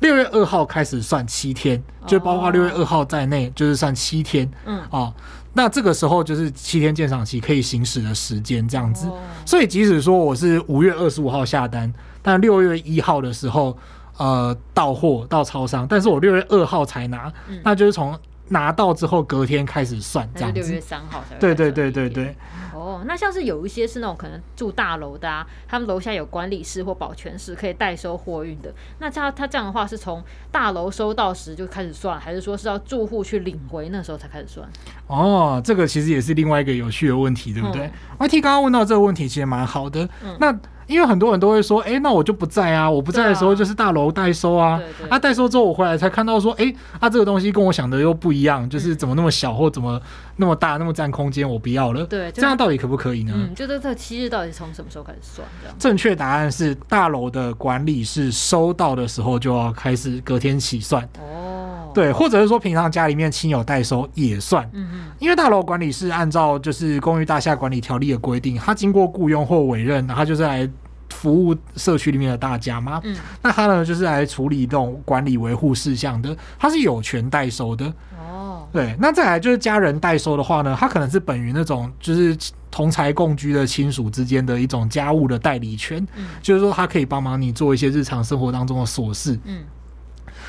[0.00, 4.50] 六月二号开始算七天，就包括六月二号在内，就是算七天。
[4.66, 5.14] 嗯啊，
[5.52, 9.08] 那这个时候就是七天鉴赏期可以行使的时间，这样子。
[9.46, 13.78] 所以即使说我是五月二十五号下单，但六月一号的时候，
[14.16, 17.32] 呃，到货到超商，但是我六月二号才拿，
[17.64, 18.18] 那就是从。
[18.48, 20.60] 拿到之后，隔天开始算，这样子。
[20.60, 21.36] 六月三号才。
[21.36, 22.36] 对对对对对。
[22.74, 28.70] 哦，那像是有一些是那种可能住大楼的啊，他们楼下有管理室或保全室可以代收货运的。
[28.98, 34.68] 那这样他这样的话，是从大楼收到时就开始算，还是说是要住户去领回那时候才开始算？
[35.06, 37.90] 哦，这个其实也是另外一个有趣的问题，对不对？
[38.18, 40.06] 嗯，YT 刚刚问到这个问题，其实蛮好的。
[40.22, 40.54] 嗯，那。
[40.92, 50.00] 因为很多人都会说，哎、欸，那我就不在啊，我不在的时候就是大楼代收啊，啊，代收之后我回来才看到说，哎、欸，啊，这个东西跟我想的又不一样，就是怎么那么小或怎么
[50.36, 52.04] 那么大，那么占空间，我不要了。
[52.06, 53.32] 对，这样到底可不可以呢？
[53.34, 55.48] 嗯，就这这七日到底从什么时候开始算？
[55.62, 55.76] 这样。
[55.78, 61.02] 正确答案是大楼的管理是收到的时候就要开始隔天起算。
[61.18, 61.90] 哦。
[61.94, 64.68] 对，或者是说平常家里面亲友代收也算。
[64.72, 65.00] 嗯嗯。
[65.18, 70.68] 因为大楼管理是按照就是公寓大厦管理条例的规定，他经过雇佣或委任，他就是来。
[71.12, 73.00] 服务社区里面的大家吗？
[73.04, 77.92] 嗯，那他呢，就是来处理这种管理维护事项的，他是有权代收的。
[78.18, 82.36] 哦，对，那再来就是家人代收的话呢，他可能是本于那种就是
[82.70, 89.62] 同财共居的亲属之间的一种家务的代理权，嗯，就是说他可以帮忙你做一些日常生活当中的琐事，嗯，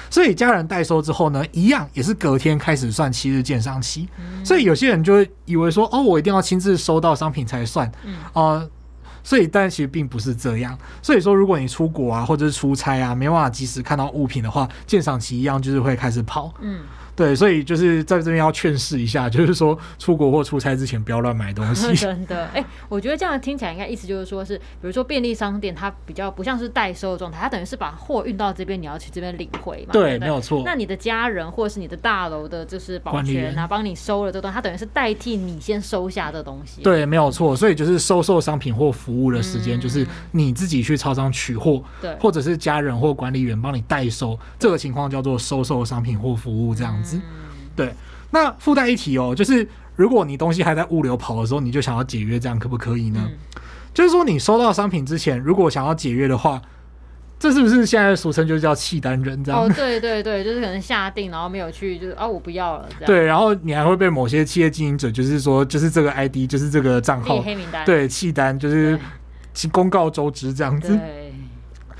[0.10, 8.70] 所以家人代收之后呢，一样也是隔天开始算七日鉴赏期，嗯，所以有些人就会以为说，哦，我一定要亲自收到商品才算，嗯，呃
[9.24, 10.78] 所以，但其实并不是这样。
[11.02, 16.54] 所以说，如果你出国啊，或者是出差啊，没办法及时看到物品的话，鉴赏期一样就是会开始跑。
[16.62, 16.82] 嗯。
[17.16, 21.94] 对，所以就是在这边要劝示一下，就是说出国或出差之前不要乱买东西。
[21.96, 29.94] 真的，哎、欸，我觉得这样听起来应该意思就是说是，比如说便利商店，它比较不像是代收的状态，它等于是把货运到这边，你要去这边领回嘛。
[29.94, 30.64] 对，没有错。
[30.66, 36.82] 那你的家人或者是你的大楼的，就是保全啊，帮你收了这东西，它等于是代替你先收下这东西。
[36.82, 37.56] 对，没有错。
[37.56, 47.03] 所以就是收受商品或服务的时间，就是你自己去超商取货，对、嗯，或者是家人或管理员帮你代收，这个情况叫做收受商品或服务这样
[47.76, 47.94] 对，
[48.32, 53.20] 那附带一提哦，就是如果你东西还在物流跑的时候，你就想要解约，这样可不可以呢？
[53.26, 53.38] 嗯、
[53.94, 56.62] 就是说你收到商品之前，如果想要解约的话，
[57.40, 59.62] 这是不是现在俗称就叫契单人这样？
[59.62, 63.06] 哦，对对对，就是可能下定然后没有去，就是啊我不要了这样。
[63.06, 68.98] 对，然后你还会被某些企业经营者，就是说就是这个 ID，就是这个账号黑名单，对契单，就是
[69.72, 70.98] 公告周知这样子，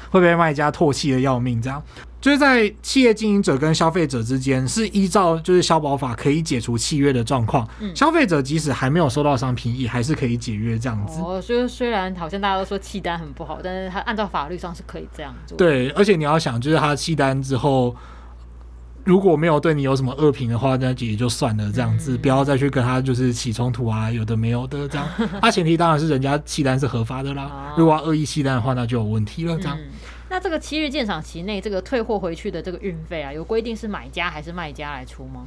[0.10, 1.84] 会被卖家唾弃的要命这样。
[2.24, 7.68] 就是在企业经营者跟消费者之间，是依照就是消保法可以解除契约的状况。
[7.82, 11.20] 嗯，消费者即使还没有收到商品，也还是可以解约这样子。
[11.20, 15.58] 哦，所以虽然好像大家都说契单很不好，但是他按照法律上是可以这样做。
[15.58, 17.94] 对，而且你要想，就是他契单之后，
[19.04, 25.06] 如果没有对你有什么恶评的话，那也就算了这样子，嗯，不要再去跟他就是起冲突啊，有的没有的这样。
[25.42, 29.78] 他 前提当然是人家契单是合法的啦，哦，如果恶意契单的话，那就有问题了这样。
[29.78, 29.90] 嗯
[30.34, 35.46] 那这个七日鉴赏期内，这个退货回去的这个运费啊，有规定是买家还是卖家来出吗？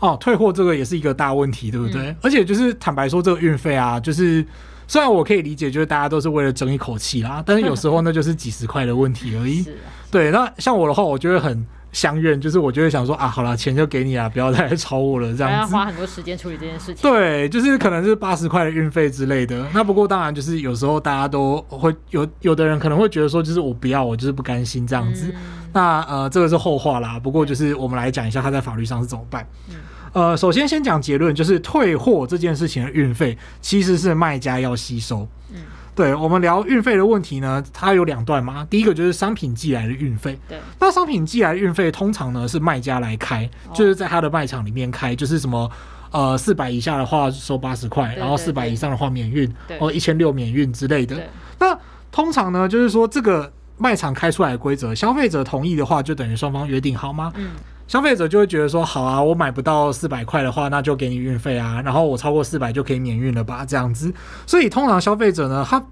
[0.00, 2.08] 哦，退货这个也是一个大问题，对不对？
[2.08, 4.44] 嗯、而且就是坦白说，这个运费啊，就是
[4.88, 9.60] 虽然我可以理解，就是大家都是为了争一口气啦，但是有时候那就是几十块的问题而已。
[9.70, 11.64] 啊、对，那像我的话，我就会很。
[11.94, 15.72] 相愿就是，我就会想说啊，好了，钱就给你啊，不要再来吵我了，这样子。
[15.72, 16.96] 要花很多时间处理这件事情。
[17.00, 19.64] 对，就是可能是八十块的运费之类的。
[19.72, 25.32] 那不过当然就是有时候大家都会有，有的人可能会觉得说，就是我不要，我就是不甘心这样子。
[25.34, 25.40] 嗯、
[25.72, 27.18] 那呃，这个是后话啦。
[27.18, 29.46] 不过就是我们来讲一下，他在法律上是怎么办。
[29.68, 29.76] 嗯、
[30.12, 35.28] 呃，首先先讲结论，就是退货这件事情的运费其实是卖家要吸收。
[35.52, 35.58] 嗯。
[35.94, 38.66] 对，我们聊运费的问题呢，它有两段嘛。
[38.68, 45.70] 第一个就是商品寄来的运费，对，那商品寄来的运费通常呢是卖家来开，就是在他的卖场里面开，就是什么
[46.10, 51.16] 呃四百以下的话收八十块，然后四百以上的话免运，哦一千六免运之类的。
[51.58, 51.78] 那
[52.10, 57.32] 通常呢就是说这个卖场开出来的规则，消费者同意的话，就等于双方约定好吗？
[57.36, 57.50] 嗯。
[57.86, 64.12] 消费者就会觉得说，好啊，我买不到四百块的话，那就给你运费啊，然后我超过四百就可以免运了吧，这样子。
[64.46, 65.84] 所以通常消费者呢，他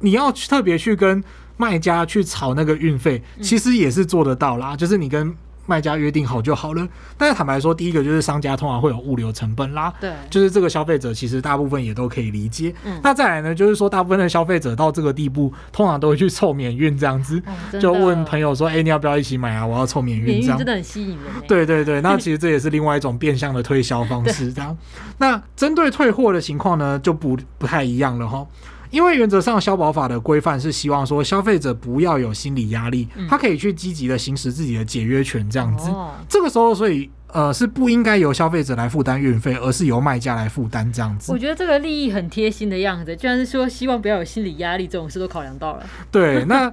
[0.00, 1.22] 你要特别去跟
[1.56, 5.36] 卖家去吵那个运费，其实也是做得到啦，就是你跟。
[5.70, 6.84] 卖家约定好就好了，
[7.16, 12.74] 但是坦白说，第一个就是商家通常会有物流成本啦，对，就是这个消费者其实大部分也都可以理解。
[12.84, 19.64] 嗯，那再来呢，就是说大部分的消费者到这个地步，通常都会去凑免运这样子，哦、就问朋友说：“哎、欸，你要不要一起买啊？
[19.64, 21.18] 我要凑免运。”这样真的很吸引人。
[21.46, 24.52] 对对对，那 其实这也是另外一种变相的推销方式。
[24.52, 24.76] 这样，
[25.18, 28.44] 那针对退货的情况呢，就不不太一样了哈。
[28.90, 35.90] 因为原则上消保法的规范是希望说消费者不要有心理压力，他可以去积极的行使自己的解约权这样子。
[36.28, 41.32] 这个时候，所以呃是不应该由消费者来负担运费，而是由卖家来负担这样子。
[41.32, 45.84] 我觉得这个利益很贴心的样子，居然是说希望不要有心理压力，这种事都考量到了。
[46.10, 46.72] 对，那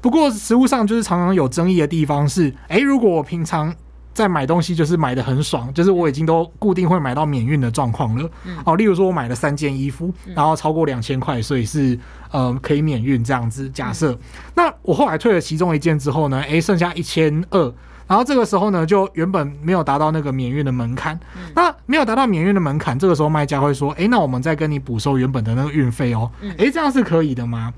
[0.00, 3.74] 不过实物上就是常常有争议的地方是，哎，如果我平常。
[4.14, 8.30] 在买东西就是买的很爽，就是我已经都固定会买到免运的状况了。
[8.64, 11.98] 哦，例如说我买了三件衣服，然后超过两千块，所以是
[12.30, 13.68] 呃可以免运这样子。
[13.70, 14.18] 假设，
[14.54, 17.72] 那我后来退了其中一件之后呢，诶，剩下一千二。
[18.12, 21.18] 然后这个时候呢，就原本没有达到那个免运的门槛，
[21.54, 27.72] 那没有达到免运的门槛，这个时候卖家会说，哎，那我们再跟你补收原本的那个运费哦，哎，这样是可以的吗？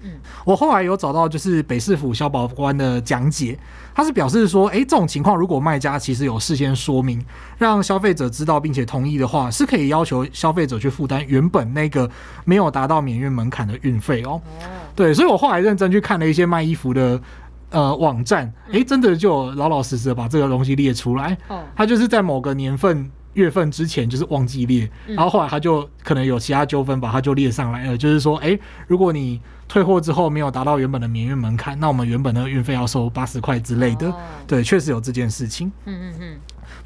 [0.45, 3.57] 我后来有找到就是北市府消保官的讲解，
[3.95, 7.25] 他是表示说，哎，这种情况如果卖家其实有事先说明，
[7.57, 12.11] 让消费者知道并且同意的话，是可以要求消费者去负担原本那个
[12.45, 14.43] 没有达到免运门槛的运费哦。
[14.97, 17.21] 对，所以我后来认真去看了一些卖衣服的。
[17.75, 21.37] 呃，网站，哎、欸，真的就老老实实的把这个东西列出来。
[21.49, 27.99] 哦，他就是在某个年份、月份之前就是忘记列，然后后来他就可能有其他纠纷，把它就列上来了。
[27.99, 34.15] 就是说，哎、欸，如果你退货之后没有达到原本的免运门槛，那我们原本的运费要收八十块之类的。
[34.47, 35.73] 对，确实有这件事情。
[35.87, 36.37] 嗯嗯嗯。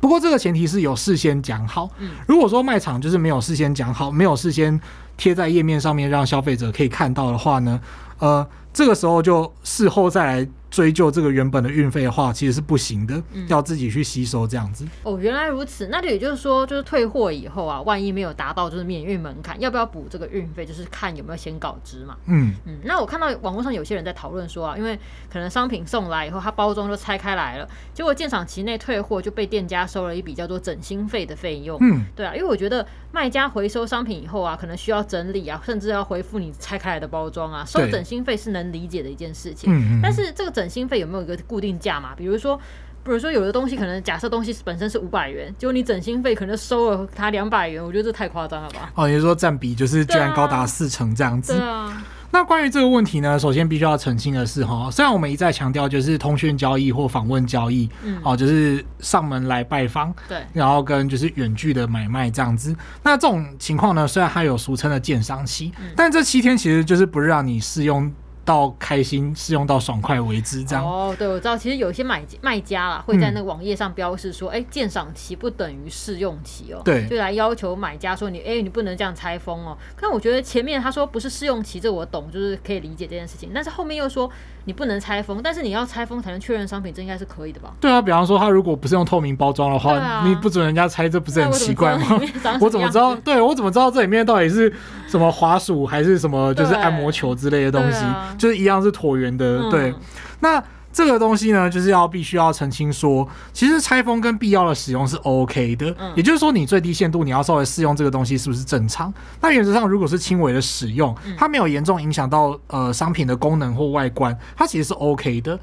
[0.01, 1.91] 不过这个前提是有事先讲好。
[2.27, 4.81] 如果说卖场就是没有事先讲好，没有事先
[5.19, 7.79] 贴在页面上面让消费者可以看到的话呢，
[8.21, 10.49] 呃，这个时候就事后再来。
[10.79, 14.87] 追究这个原本的运费的话，其实是不行的，嗯、要自己去吸收这样子。
[15.03, 15.89] 哦，原来如此。
[15.89, 20.65] 那就也就是说，就是退货以后啊，万一没有达到就是免运门槛，要不要补这个运费？
[20.65, 22.17] 就是看有没有先告知嘛。
[22.27, 22.79] 嗯嗯。
[22.85, 24.97] 那我看到网络上有些人在讨论说啊，因为
[25.29, 31.77] 可能商品送来以后，它包装就拆开来了，结果鉴赏期内退货就被店家收了一笔叫做整新费的费用。
[31.81, 39.73] 嗯，对啊，因为我觉得卖家回收商品以后啊，可能需要整理啊，甚至要回复你拆开来的包装啊，收整新费是能理解的一件事情。
[39.73, 40.01] 嗯嗯。
[40.01, 42.11] 但是这个整整新费有没有一个固定价嘛？
[42.15, 42.55] 比如说，
[43.03, 48.93] 比如说有的东西可能假设东西本身是五百元，结果你整心费可能收了他两百元，我觉得这太夸张了吧？
[48.95, 51.55] 哦，你说占比就是居然高达四成这样子。
[51.55, 52.05] 对啊。
[52.31, 62.77] 那关于这个问题呢，首先必须要澄清的是哈，虽然我们一再强调就是通讯交易或访问交易，嗯，哦，就是上门来拜访，对，然后跟就是远距的买卖这样子。
[63.03, 68.13] 那这种情况呢，虽然它有俗称的鉴商期，但这七天其实就是不是让你试用。
[68.49, 71.15] 到开心试用到爽快为止，这样哦。
[71.19, 76.81] 对，我知道，其实有些买卖家啦会在那个网页上标示说，哎、嗯，鉴赏期不等于试用期哦。
[76.83, 79.77] 对，就来要求买家说你，哎，你不能这样拆封哦。
[80.01, 83.51] 但我觉得前面他说不是试用期，这我懂，就是可以理解这件事情。
[83.53, 84.31] 但是后面又说
[84.69, 87.73] 你不能拆封，但是你要拆封才能确认商品，这应该是可以的吧？
[87.81, 92.21] 对啊，比方说他如果不是用透明包装的话，啊、你不准人家拆，这不是很奇怪吗？
[92.61, 93.15] 我怎么知道？
[93.17, 94.71] 对，我怎么知道这里面到底是
[95.07, 98.05] 什么滑鼠还是什么，就是按摩球之类的东西？
[98.37, 99.95] 就是一样是椭圆的，对。
[100.41, 105.95] 那这个东西呢，就是要必须要澄清说，其实拆封跟必要的使用是 OK 的。
[106.17, 109.13] 也就是说，你最低限度你要稍微试用这个东西是不是正常？
[109.41, 115.59] 那原则上，如果是轻微的使用，它没有严重影响到呃商品的功能或外观，它其实是 OK 的。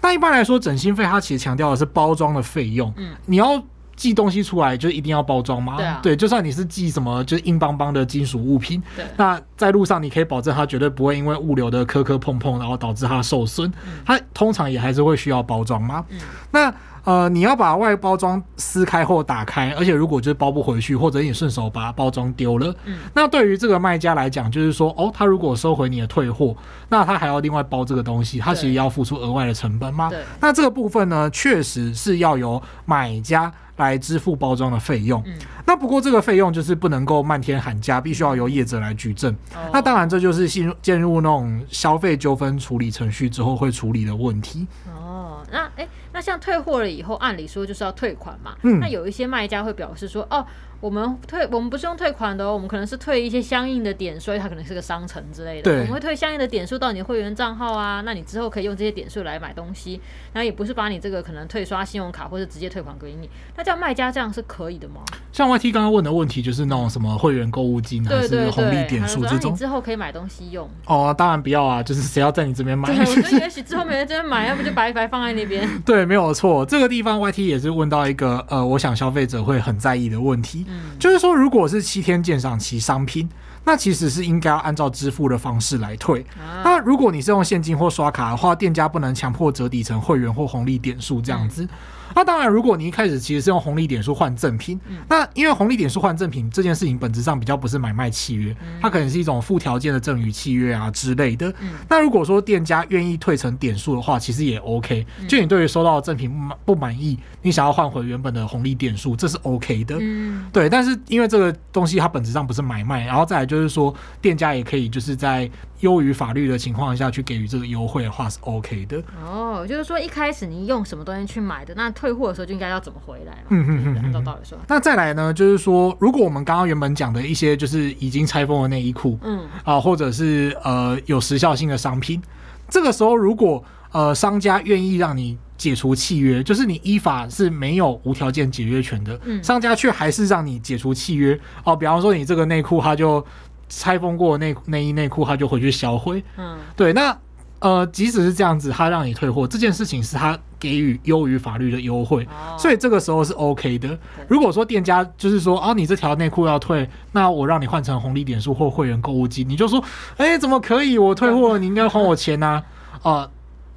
[0.00, 2.92] 那一般来说，整新费它其实强调的是包装的费用。
[3.26, 3.62] 你要。
[3.98, 5.76] 寄东西出来就一定要包装吗？
[5.76, 8.80] 对啊，对，就算你是寄什么就是硬邦邦的金属物品，
[9.16, 13.68] 那在路上你可以保证它绝对不会因为物流的磕磕碰碰，然后导致它受损。
[13.84, 16.04] 嗯，它通常也还是会需要包装吗？
[16.10, 16.18] 嗯，
[16.52, 16.72] 那
[17.08, 26.54] 呃，你要把外包装撕开或打开，而且如果就是包不回去，或者你顺手把包装丢了，嗯，那对于这个卖家来讲，就是说哦，他如果收回你的退货，
[26.90, 30.10] 那他还要另外包这个东西，他其实要付出额外的成本吗？
[30.10, 33.50] 对，那这个部分呢，确实是要由买家。
[33.78, 35.32] 来支付包装的费用，嗯，
[35.64, 39.32] 那不过这个费用就是不能够漫天喊价，必须要由业者来举证。
[39.54, 44.66] 哦，那当然这就是进入进入那种消费纠纷处理程序之后会处理的问题。
[44.88, 45.88] 哦，那哎、欸，
[46.18, 48.56] 那像退货了以后，按理说就是要退款嘛。
[48.64, 50.44] 嗯，那有一些卖家会表示说，哦。
[50.80, 55.62] 我们退，我们不是用退款的哦，我们可能是退一些相应的点，所以它可能是个商城之类的。
[55.62, 60.00] 对，我们会退相应的点数到你的会员账号啊，那你之后可以用这些点数来买东西，
[60.32, 63.28] 然后也不是把你这个可能退刷信用卡或者直接退款给你。
[63.56, 65.00] 那叫卖家这样是可以的吗？
[65.32, 70.68] 像 YT 刚刚问的问题就是那种什么会员购物金还是红利点数这种，你之后可以买东西用。
[70.86, 72.88] 哦，当然不要啊，就是谁要在你这边买？
[72.94, 75.68] 对， 我觉得也许之后没人这边买，要不就白白放在那边。
[75.84, 76.64] 对，没有错。
[76.64, 83.26] 这个地方 YT 也是问到一个呃，我想消费者会很在意的问题，嗯，就是说如如果是七天鉴赏期商品，
[83.64, 86.22] 那其实是应该要按照支付的方式来退。
[86.62, 91.66] 那如果你是用现金或刷卡的话，店家不能强迫折抵成会员或红利点数这样子。
[92.14, 101.48] 那当然，如果你一开始其实是用红利点数换赠品，嗯、那因为红利点数换赠品这件事情本质上比较不是买卖契约，嗯、它可能是一种附条件的赠与契约啊之类的。
[101.60, 105.06] 嗯、那如果说店家愿意退成点数的话，其实也 OK。
[105.28, 106.32] 就你对于收到的赠品
[106.64, 109.96] 不满意，你想要换回原本的红利点数，这是 OK 的。
[110.00, 110.68] 嗯、对。
[110.68, 115.50] 但是因为这个东西它本质上不是买卖，然后再来就是说，店家也可以就是在
[115.80, 119.02] 优于法律的情况下去给予这个优惠的话是 OK 的。
[119.24, 123.44] 哦，就是说一开始你用什么东西去买的，那退货的时候就应该要怎么回来？
[123.48, 124.58] 嗯嗯嗯，按照道理说。
[124.66, 132.20] 那再来呢，就是说，如果我们刚刚原本讲的一些就是已经拆封的内衣裤，嗯啊，或者是呃有时效性的商品，
[132.68, 133.62] 这个时候如果
[133.92, 143.24] 呃商家愿意让你解除契约，就是你依法是没有无条件解约权的，嗯，商家却还是让你解除契约哦，比方说你这个内裤它就。
[143.68, 146.22] 拆封过内内衣内裤，他就回去销毁。
[146.36, 147.16] 嗯，对，那
[147.60, 153.98] 呃，即使是这样子，他让你退货，这件事情是他给予优于法律的优惠，哦、所以这个时候是 OK 的。
[154.28, 159.82] 如果说店家就是说啊，你这条内裤要退，那我让你换成红利点数或会员购物金，你就说，
[160.16, 160.98] 哎、欸，怎么可以？
[160.98, 162.62] 我退货， 你应该还我钱呐、啊？
[163.02, 163.30] 啊、呃。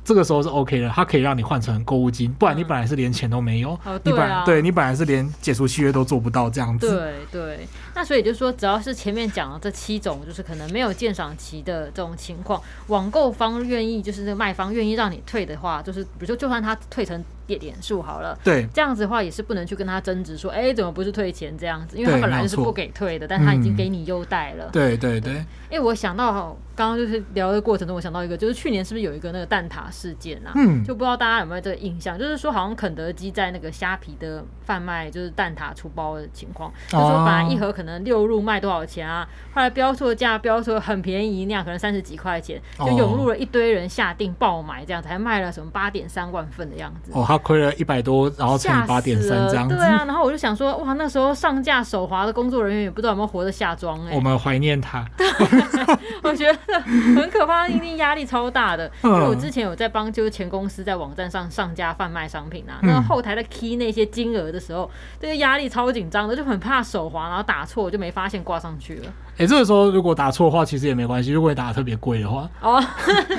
[0.04, 6.90] 这个时候是 OK 的，它可以让你换成购物金，不然你本来是连钱都没有，嗯、你本对，啊、对你本来是连解除契约都做不到这样子。
[6.90, 17.24] 对对，那所以就是说，只要是前面讲的这七种，就是可能没有鉴赏期的这种情况，网购方愿意就是这个卖方愿意让你退的话，就是比如说就算他退成。
[17.60, 21.98] 点点数好了，对，这样子的话也是不能去跟他争执说，哎、欸，怎么不是退钱这样子？
[21.98, 24.70] 因为他本来就是不给退的，但他已经给你优待了。
[24.72, 25.44] 对对对。
[25.70, 30.52] 因为我想到刚刚就是聊的过程中，我想到一个，就是去年是不是有一个那个蛋挞事件啊？
[30.56, 39.26] 嗯，就不知道大家有没有这个印象，就是说好像肯德基在那个虾皮的贩卖就是蛋挞出包的情况，就是说本来一盒可能六入卖多少钱啊？
[39.54, 47.14] 后来标错价，标错很便宜那样，可能三十几块钱，就涌入了一堆人下定爆买，这样子，还卖了什么八点三万份的样子。
[47.14, 48.32] 哦，他亏了一百多。
[48.38, 54.12] 然后乘以八点三这样子，对啊，然后我就想说，哇，那时候上架手滑的工作人员也不知道有没有活着下妆哎。
[54.14, 55.06] 我们怀念他，
[56.24, 58.90] 我觉得很可怕，一定压力超大的。
[59.04, 64.90] 因为我之前有在帮就是前公司在网站上上架贩卖商品啊，那个后台在 key 那些金额的时候，
[65.20, 69.12] 这个压力超紧张的，就很怕手滑，然后打错就没发现挂上去了。
[69.42, 72.80] 哎，这个时候如果打错的话，其实也没关系，如果你打的特别贵的话，哦，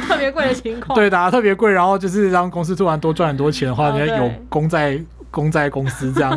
[0.09, 5.01] 特别贵的情况， 对，打的特别贵，然后就是让公司突然多赚很多钱的话，你要有功在
[5.31, 6.31] 公在公司这样，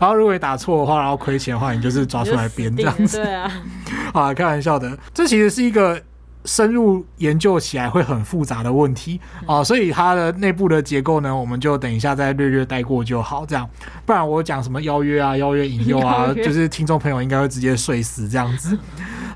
[0.00, 3.18] 然后如果你打错的话，然后亏钱的话，你就是抓出来编这样子。
[3.22, 3.50] 对啊，
[4.12, 6.00] 啊，开玩笑的，这其实是一个
[6.44, 13.68] 深入研究起来会很复杂的问题啊，所以它的内部的结构呢，我们就等一下再略略带过就好，这样，
[14.04, 18.78] 不然我讲什么邀约啊、邀约引诱啊， 就是听众朋友应该会直接睡死这样子。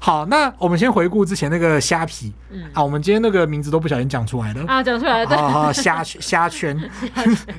[0.01, 4.65] 好，那我们先回顾之前那个虾皮，嗯、啊，我们今天那个名字都不小心讲出来了。
[4.67, 6.75] 啊，讲出来了，对，好好，虾虾圈，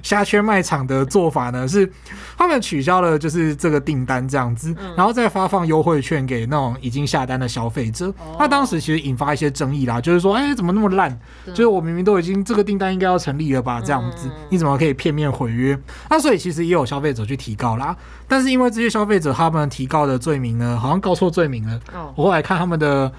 [0.01, 0.39] 虾圈。
[0.49, 1.91] 卖场的做法呢是，
[2.37, 8.07] 他们取消了就是这个订单这样子，嗯、然后再发放优惠券给那种已经下单的消费者。
[8.17, 11.19] 哦、那当时其实引发一些争议啦，就是说，哎、欸，怎么那么烂？
[11.47, 15.77] 就是我明明都已经这个订单应该要成立了吧，这样子，嗯、你怎么可以片面毁约？
[16.09, 17.95] 那所以其实也有消费者去提告啦，
[18.29, 21.79] 但是因为这些消费者他们提告的罪名呢，好像告错罪名了。
[21.93, 23.11] 哦后来看他们的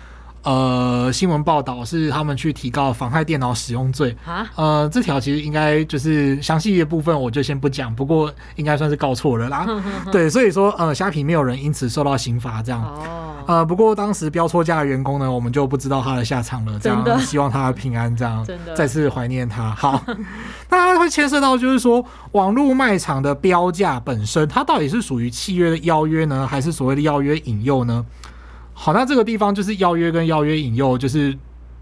[0.43, 9.67] 呃新闻报道是他们去提告妨害电脑使用罪啊，呃这条其实应该就是详细的部分我就先不讲，不过应该算是告错了啦。
[10.11, 12.83] 对，所以说呃虾皮没有人因此受到刑罚这样。
[12.83, 13.17] 哦。
[13.47, 16.79] 呃不过当时标错价的员工呢，我们就不知道他的下场了。
[16.79, 18.45] 这样希望他平安这样。
[18.45, 18.75] 真的。
[18.75, 19.71] 再次怀念他。
[19.73, 20.01] 好，
[20.71, 28.05] 那他会牵涉到就是说网络卖场的标价本身，它到底是属于契约的邀约呢，还是所谓的邀约引诱呢？
[28.83, 31.37] 好，那这个地方就是邀约跟邀约引诱，就是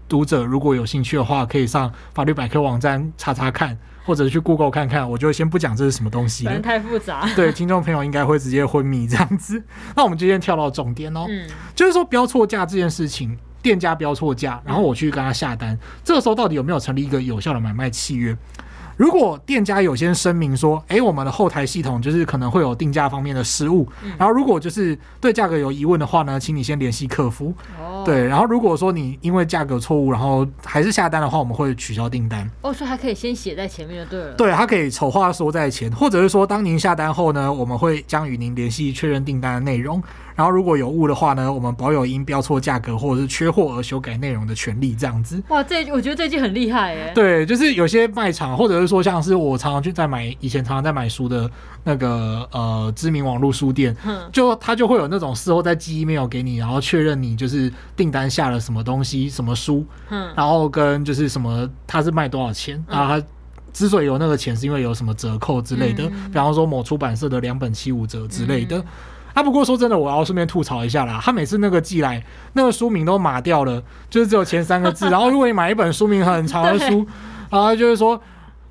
[0.09, 5.09] 读者如果有兴趣的话，可以上法律百科网站查查看，或者去 Google 看看。
[5.09, 7.25] 我就先不讲这是什么东西了，太复杂。
[7.37, 9.63] 对，听众朋友应该会直接昏迷这样子。
[9.95, 18.37] 那我们今天跳到重点哦，嗯，就是说标错价这件事情，店家标错价，然后我去跟他下单，这个时候到底有没有成立一个有效的买卖契约？
[18.99, 27.53] 如果店家有先声明说，哎、欸，我们的后台系统就是可能会有定价方面的失误，嗯、然后如果就是对价格有疑问的话呢，请你先联系客服。
[27.81, 32.45] 哦，对，然后如果说你因为价格错误，然后还是下单的话，我们会取消订单。
[32.61, 34.33] 哦，所以还可以先写在前面就对了。
[34.33, 40.03] 对，它可以丑话说在前，或者是说当您下单后呢，我们会将与您联系确认订单的内容。
[40.39, 45.43] 然后如果有误的话呢，我们保有因标错价格或者是缺货而修改内容的权利，这样子。
[45.49, 47.11] 哇，这我觉得这句很厉害耶。
[47.13, 51.51] 对，就是有些卖场，或者是说像是我常常去在买，以前常常在买书的
[51.83, 63.27] 那个呃知名网络书店，嗯、就他就会有那种事后再寄 email 给你，然后确认你就是订单下了什么东西、什么书，嗯，然后跟就是什么他是卖多少钱，然后他。
[63.71, 68.77] 之所以有那个钱，是因为有什么折扣之类的，嗯、比方说某出版社的两本七五折之类的。
[68.77, 68.85] 嗯、
[69.33, 72.23] 啊，不过说真的，我要顺便吐槽一下啦，他每次那个寄来，
[72.53, 75.07] 那个书名都码掉了，就是只有前三个字。
[75.11, 77.05] 然后如果你买一本书名很长的书，
[77.49, 78.19] 然后就是说，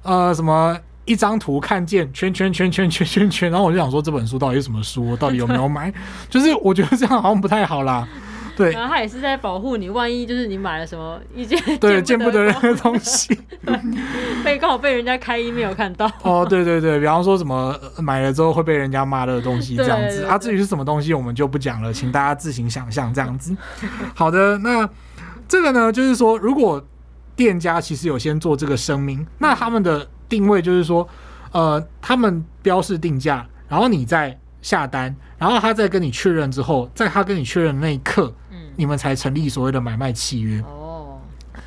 [0.03, 5.93] 呃，什么一张图看见圈圈圈圈圈圈圈，然后我就想说这本书到底是什么书，到底有没有买？
[6.29, 8.07] 就是我觉得这样好像不太好啦。
[8.59, 13.39] 对，然后他也是在保护你，万一就是你买了什么一件对见不得人的东西，
[14.45, 16.11] 被刚好被人家开 email 看到。
[16.23, 23.57] 哦，对对对，比方说什么买了之后会被人家骂的东西这样子，啊，至于是什么东西我们就不讲了，请大家自行想象这样子。
[24.13, 24.89] 好的，那
[25.47, 26.85] 这个呢，就是说如果
[27.37, 31.09] 店家其实有先做这个声明，那他们的定位就是说，
[31.53, 38.35] 呃，他们标示定价，然后你再下单，然后他再跟你确认之后，在他跟你确认的那一刻。
[38.79, 41.19] 你们才成立所谓的买卖契约哦。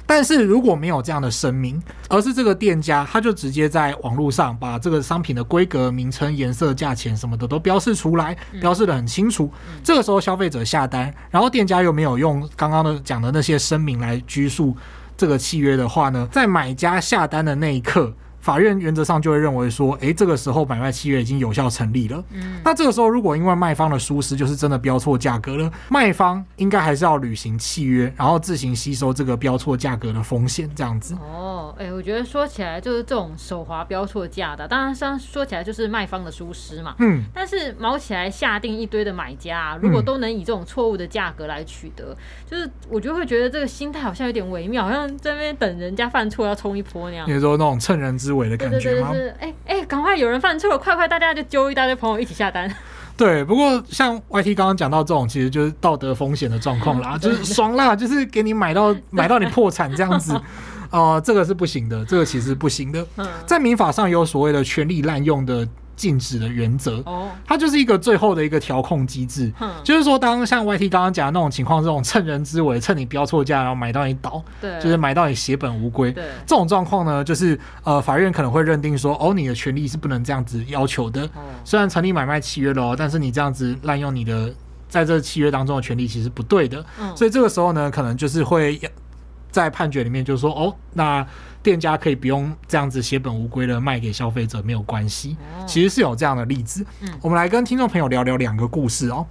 [0.05, 9.51] 但是如果没有这样的声明，而是这个店家他就直接在网络上把这个商品的规格、名称、颜色、价钱什么的都标示出来，标示的很清楚。
[9.84, 14.76] 这个时候消费者下单，然后店家又没有用刚刚的讲的那些声明来拘束
[15.16, 18.14] 这个契约的话呢，在买家下单的那一刻。
[18.42, 22.24] 法院原则上就会认为说，诶，这个时候买卖契约已经有效成立了。
[22.32, 31.16] 嗯，那这个时候如果因为卖方的疏失，就是真的标错价格了，卖方应该还是要履行契约，然后自行吸收这个标错价格的风险，这样子。
[31.16, 36.96] 哦，诶，我觉得说起来就是这种手滑标错价的，当然上说起来就是卖方的疏失嘛。
[37.00, 42.18] 嗯，但是毛起来下定一堆的买家啊，如果都能以这种错误的价格来取得，嗯、
[42.50, 47.26] 就是我就会觉得这个心态好像有点微妙，好像在那边等人家犯错要冲一波那样。
[47.28, 49.13] 比如说那种趁人之危的感觉吗？
[49.13, 52.73] 是哎哎，赶快有人犯错了，快快大家就揪一大堆朋友一起下单。
[53.17, 60.34] 对，不过像 YT 刚刚讲到这种，其实就是道德风险的状况啦， 就是爽啦，就是给你买到买到你破产这样子，
[60.89, 63.05] 哦、呃，这个是不行的，这个其实不行的，
[63.45, 65.67] 在民法上有所谓的权利滥用的。
[66.02, 67.04] 禁止的原则，
[67.45, 81.30] 它就是一个最后的一个调控机制，就是说，当像 YT 刚刚讲的那种情况，这种趁人之危，趁你标错价，然后买到你倒，对，就是买到你血本无归，对，这种状况呢，就是呃，法院可能会认定说，哦，你的权利是不能这样子要求的，
[81.64, 84.52] 虽然成立买卖契约了哦，但是你这样子滥用你的
[84.89, 86.84] 在这契约当中的权利，其实不对的，
[87.16, 88.82] 所以这个时候呢，可能就是会
[89.52, 91.26] 在判决里面就说，哦，那。
[91.64, 95.38] 店家可以不用这样子血本无归的卖给消费者，没有关系。
[95.68, 96.84] 其实是有这样的例子。
[97.22, 99.24] 我们来跟听众朋友聊聊两个故事哦。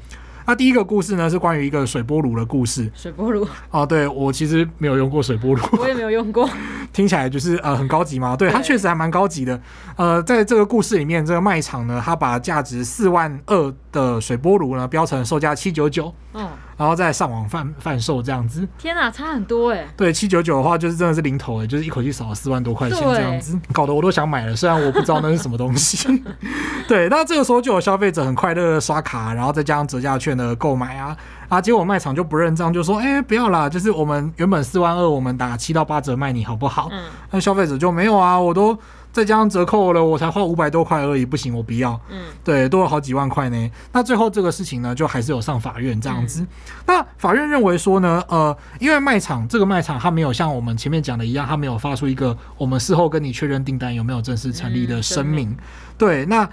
[0.46, 2.88] 那第一个故事呢，是关于一个水波炉的故事。
[2.94, 6.48] 水波炉哦，对，我其实没有用过水波炉，我也没有用过。
[6.92, 9.60] 听起来就是呃很高级嘛，对，它确实还蛮高级的。
[9.96, 16.12] 呃，在这个故事里面，这个卖场呢，它把价值四万二的水波炉呢标成售价七九九。
[16.34, 16.48] 嗯。
[16.76, 19.86] 然后再上网贩贩售这样子，天哪，差很多哎！
[19.98, 26.24] 对，七九九的话就是真的是零头哎，就是一口气少了四万多块钱这样子，搞得我都想买了，虽然我不知道那是什么东西。
[26.88, 31.14] 对，那这个时候就有消费者很快乐的刷卡，然后再加上折价券的购买啊
[31.50, 36.88] 啊，结果卖场就不认账，就说哎不要啦，就是我们原本四万二，我们打七到八折卖你好不好？
[36.92, 38.74] 嗯，那消费者就没有啊，我都。
[39.12, 42.00] 再加上折扣了，我才花五百多块而已，不行，我不要。
[42.10, 43.70] 嗯，对，多了好几万块呢。
[43.92, 46.42] 那最后这个事情呢，就还是有上法院这样子。
[46.42, 46.46] 嗯、
[46.86, 55.50] 那法院认为说呢，呃，因为卖场这个卖场它没有像我们前面讲的一样，它没有发出一个我们事后跟你确认订单有没有正式成立的声明。
[55.50, 55.56] 嗯、
[55.98, 56.48] 对，那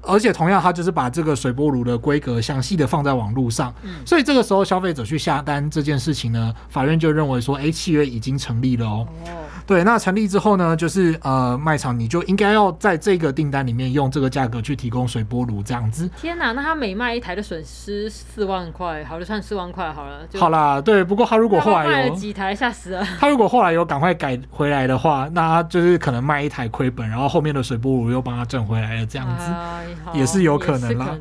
[0.00, 3.74] 而且同样，它就是把这个水波炉的规格详细的放在网络上。
[3.82, 9.06] 嗯，所以这个时候消费者去下单这件事情呢，法院就认为说，哎，契约已经成立了哦。
[9.24, 9.28] 哦
[9.68, 16.08] 对，那成立之后呢，就是呃，卖场你就应该要在这个订单里面用这个价格去提供水波炉这样子。
[16.18, 20.20] 天哪，那他每卖一台的损失四万块，好，就算四万块好了。
[20.38, 23.06] 好啦，对，不过他如果后来有卖了几台，吓死了。
[23.20, 29.80] 他如果后来有赶快改回来的话，那就是可能卖一台亏本，然后后面的水波炉又帮他挣回来了，这样子、啊、
[30.14, 31.14] 也是有可能啦。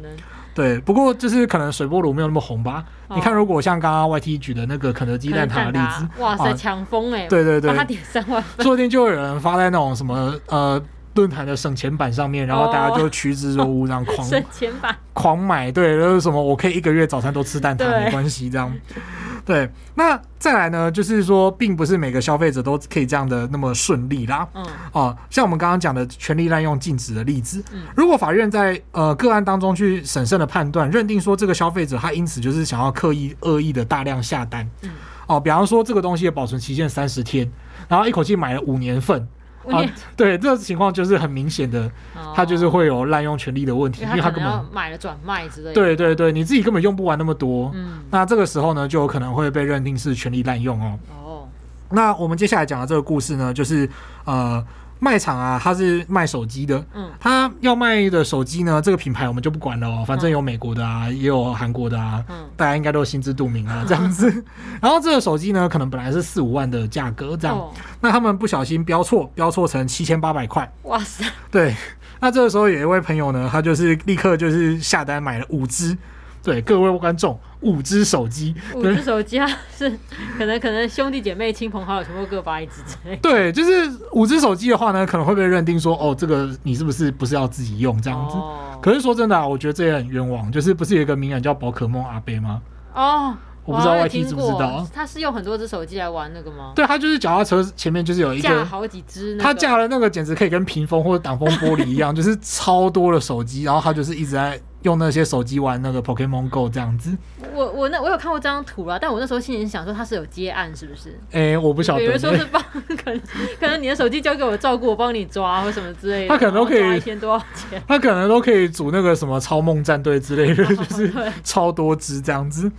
[0.58, 2.84] 对，不过就是可能水波炉没有那么红吧。
[3.10, 7.28] 哦、你看，如果像刚刚 YT 举的那个肯德基蛋挞的例子，哇塞，抢风哎！
[7.28, 10.82] 对对对，八点三万，说不定就有人发在那种什么呃
[11.18, 15.70] 论坛的省钱版上面，然后大家就趋之若鹜，这样狂 省钱版狂买。
[15.72, 18.72] 对，就是什么我可以一个月早餐都吃蛋挞，对没关系这样。
[19.43, 24.45] 对，那再来呢，就是说，并不是每个消费者都可以这样的那么顺利啦。
[24.53, 34.91] 嗯，哦，像我们刚刚讲的权利滥用禁止的例子，嗯，如果法院在呃个案当中去审慎的判断，认定说这个消费者他因此就是想要刻意恶意的大量下单，嗯，
[35.28, 37.49] 哦，比方说这个东西的保存期限三十天，
[37.88, 39.26] 然后一口气买了五年份。
[39.76, 39.84] 啊，
[40.15, 41.91] 对，这个情况就是很明显的，
[42.36, 45.74] 他就是会有滥用权力的问题，因为他根本买了转卖之类的。
[45.74, 50.99] 对对对，你自己根本用不完那么多，嗯，那这个时候呢，就有可能会被认定是权力滥用哦。
[51.09, 51.47] 哦，
[51.89, 53.89] 那我们接下来讲的这个故事呢，就是
[54.26, 54.65] 呃。
[55.00, 64.43] 卖场啊，他是卖手机的，嗯，他要卖的手机呢，这个品牌我们就不管了哦，反正有美国的啊，也有韩国的啊，嗯，大家应该都心知肚明啊， 这样子。
[64.82, 67.72] 然后这个手机呢，可能本来是四五万的价格这样，哦、
[68.02, 71.76] 那他们不小心标错，标错成七千八百块，哇塞，对。
[72.20, 75.95] 那这个时候有一位朋友呢，他就是立刻就是下单买了五支。
[76.44, 79.90] 对各位观众，五只手机，五只手机啊，是
[80.38, 83.16] 可能可能兄弟姐妹、亲朋好友全部各发一只之类。
[83.18, 88.36] 对，就是五只手机的话呢，可能会被认定说，哦，这个你是不是不是要自己用这样子？
[88.38, 90.52] 哦、可是说真的啊，我觉得这也很冤枉。
[90.52, 92.62] 就是不是有一个名人叫宝可梦阿贝吗？
[92.94, 93.36] 哦。
[93.66, 96.72] 我不知道 YT 知不知道，他是用很多只手机来玩那个吗？
[96.74, 104.58] 对，他就是脚踏车前面就是有一个架好几只，他架了那个简直可以跟屏风或者挡风玻璃一样， 就是超多的手机，然后他就是一直在
[104.88, 107.16] 用那些手机玩那个 Pokemon Go 这样子。
[107.54, 111.10] 我我那我有看过这张图啦，但我那时候心里想说他是有接案是不是？
[111.32, 112.00] 哎、欸，我不晓得。
[112.00, 113.22] 比如说是帮 可能
[113.60, 116.30] 可能你的手机交给我照顾，我帮你抓或什么之类的。
[116.30, 117.84] 他可能都可以一天多少钱？
[117.86, 121.14] 他可能都可以组那个什么超梦战队之类的， 就是
[121.44, 122.72] 超多只这样子。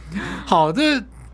[0.46, 0.82] 好，这。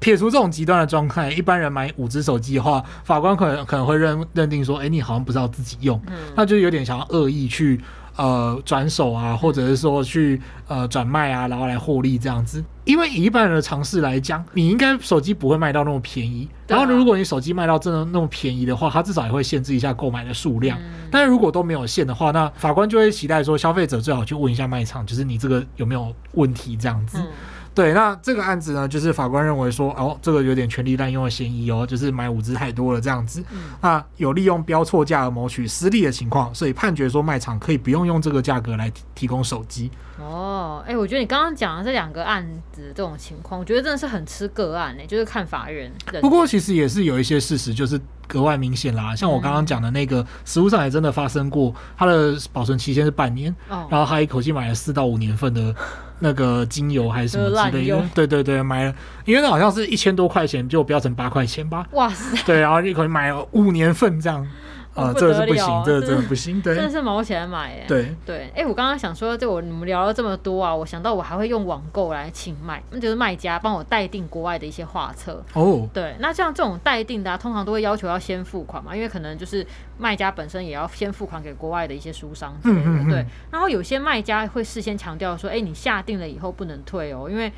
[0.00, 7.80] 撇除这种极端的状态，一般人买五只手机的话，法官可能可能会认认定说，哎、欸，你好像不知道自己用，嗯、那就有点想要恶意去
[8.16, 12.64] 呃转手啊，或者是说去呃转卖啊，然后来获利这样子。
[12.84, 16.46] 因为以一般人的尝试来讲，你应该手机不会卖到那么便宜。
[16.66, 20.78] 然后如果你手机卖到真的那么便宜的话，它至少也会限制一下购买的数量。
[20.78, 27.18] 嗯、但是如果都没有限的话，那法官就会期待说，消费者最好去问一下卖场，就是你这个有没有问题这样子。
[27.18, 27.26] 嗯
[27.74, 39.90] 对，那这个案子呢，就是法官认为说，哦，这个有点权力滥用的嫌疑哦，就是买五只太多了这样子，嗯、那有利用标错价而谋取私利的情况，所以判决说卖场可以不用用这个价格来提供手机。
[40.20, 45.92] 哦，哎、欸，我觉得你刚刚讲的这两个案子这种情况，我觉得真的是很吃个案呢、欸，就是看法院。
[46.20, 49.16] 不过其实也是有一些事实，就是格外明显啦。
[49.16, 55.74] 像我刚刚讲的那个，实物上也真的发生过，它的保存期限是半年，哦、然后他一口气买了四到五年份的。
[56.20, 58.94] 那个精油还是什么之类的，对对对，买了，
[59.24, 61.86] 因为那好像是一千多块钱，就标成八块钱吧。
[61.92, 62.36] 哇塞！
[62.46, 64.46] 对，然后一口气买了五年份这样。
[64.94, 68.14] 啊，这个是不行，这个真的不行，对，真的是毛起来买耶，对。
[68.24, 79.66] 对，哎，我刚刚想说，就我你们聊了这么多啊，我想到我还会用网购来请卖，那就是卖家帮我代订国外的一些画册哦，对，那像这种代订的，通常都会要求要先付款嘛，因为可能就是
[79.98, 87.52] 卖家本身也要先付款给国外的一些书商之类的，对，然后有些卖家会事先强调说，哎，你下定了以后不能退哦，因为。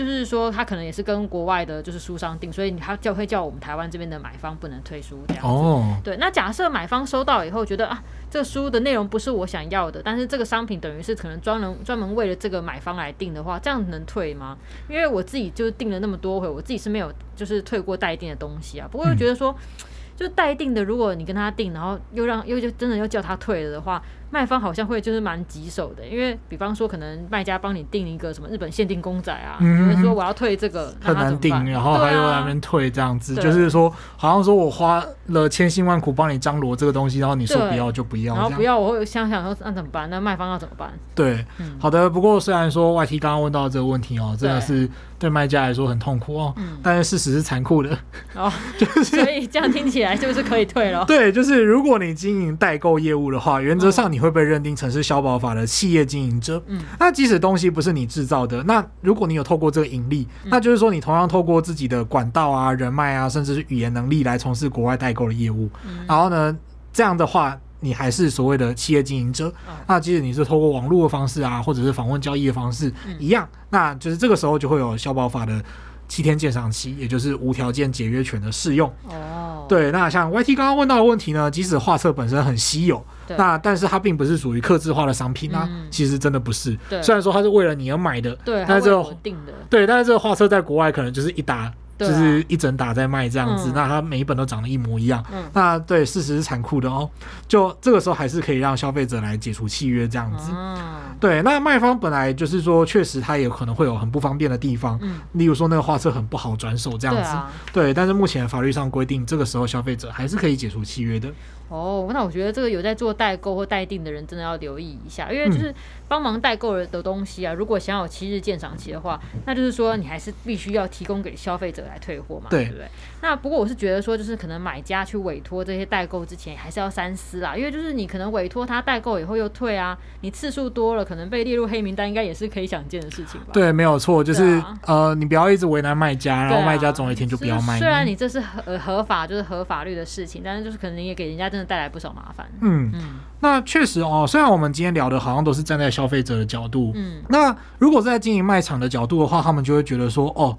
[0.00, 5.48] 就是说，他可能也是跟国外的，就是书商订，所以他就会叫我们台湾这边的买方不能退书这样子。
[5.50, 6.16] 哦，对。
[6.16, 14.56] 那假设买方收到以后觉得啊，这个书的内容不是我想要的，但是这个商品等于是可能专门专门为了这个买方来订的话，这样能退吗？
[14.88, 18.88] 因为我自己就是订了那么多回，我自己是没有就是退过待订的东西啊。
[18.90, 19.84] 不过又觉得说，嗯、
[20.16, 24.02] 就待定的，如果你跟他订，然后又让又就真的又叫他退了的话。
[24.30, 29.58] 卖方好像会就是蛮棘手的，因为比方说可能卖家帮你订一个什么日本限定公仔啊，
[30.00, 40.08] 说我要退这个很难订，然后还有那边退这样子，啊、就是说好像说我花了千辛万苦帮你张罗这个东西，然后你说不要就不要，然后不要我会想想说那怎么办？
[40.08, 40.90] 那卖方要怎么办？
[41.14, 42.08] 对，嗯、好的。
[42.08, 44.88] 不过虽然说 YT 刚刚问到这个问题哦，真的是
[45.20, 47.98] 对卖家来说很痛苦哦，嗯、但是事实是残酷的
[48.34, 51.04] 哦， 就是所以这样听起来就是可以退了？
[51.04, 54.20] 对，就是如果你经营代购业务的话，原则上你。
[54.20, 56.62] 会被认定成是消保法的企业经营者。
[56.66, 65.70] 嗯，那即使东西不是你制造的，那如果你有透过这个盈利，嗯、那就是说你同样透过自己的管道啊、人脉啊，甚至是语言能力来从事国外代购的业务。
[65.86, 66.54] 嗯、然后呢，
[66.92, 69.48] 这样的话，你还是所谓的企业经营者。
[69.68, 75.62] 嗯、那即使你是透过网络的方式啊，或者是访问交易的方式，嗯、一样，那就是这个时候就会有消保法的
[76.08, 78.92] 七天鉴赏期，也就是无条件解约权的适用。
[79.08, 83.04] 哦，对，那像 YT 刚刚问到的问题呢，即使画册本身很稀有。
[83.26, 86.76] 对那但是它并不是属于刻制化的商品啊，嗯、其实真的不是。
[86.88, 91.72] 对虽然说它是为了你而买的，对，但是这个定的，对，但是这个画册在国外可能就是一打。
[92.08, 95.24] 就是一整打在卖这样子，啊、那它每一本都长得一模一样。
[95.32, 97.08] 嗯、那对，事实是残酷的哦。
[97.46, 100.50] 就这个时候还是可以让消费者来解除契约这样子。
[100.54, 100.78] 嗯、
[101.20, 107.36] 对，那卖方本来就是说，确实他也可能会有很不方便的地方，嗯、例如说那个画册很不好转手这样子。
[107.72, 111.28] 对，但是目前法律上规定，这个时候消费者还是可以解除契约的。
[111.68, 115.72] 哦，那我觉得这个有在做代购或代订的人，真的要留意一下，因为就是
[116.10, 122.88] 帮忙代购的东西啊，如果想有七日鉴赏期的话，那就是说你还是必须要提供给消费者来退货嘛，对，对不对？
[123.20, 133.50] 那不过我是觉得说，就是可能买家去委托这些代购之前，还是要三思啦，因为就是你可能委托他代购以后又退啊，你次数多了，可能被列入黑名单，应该也是可以想见的事情吧？
[133.52, 137.78] 对，没有错，就是、啊、呃，你不要一直为难卖家，然后卖家总有一天就不要卖。
[137.78, 142.50] 虽然你这是合合法，就是合法律的事情，但是就是可能你也给人家真的带来不少麻烦。
[142.60, 150.56] 嗯嗯，那确实哦，虽然我们今天聊的好像都是站在消费者的角度，嗯，那如果在经营卖场的角度的话，他们就会觉得说，哦，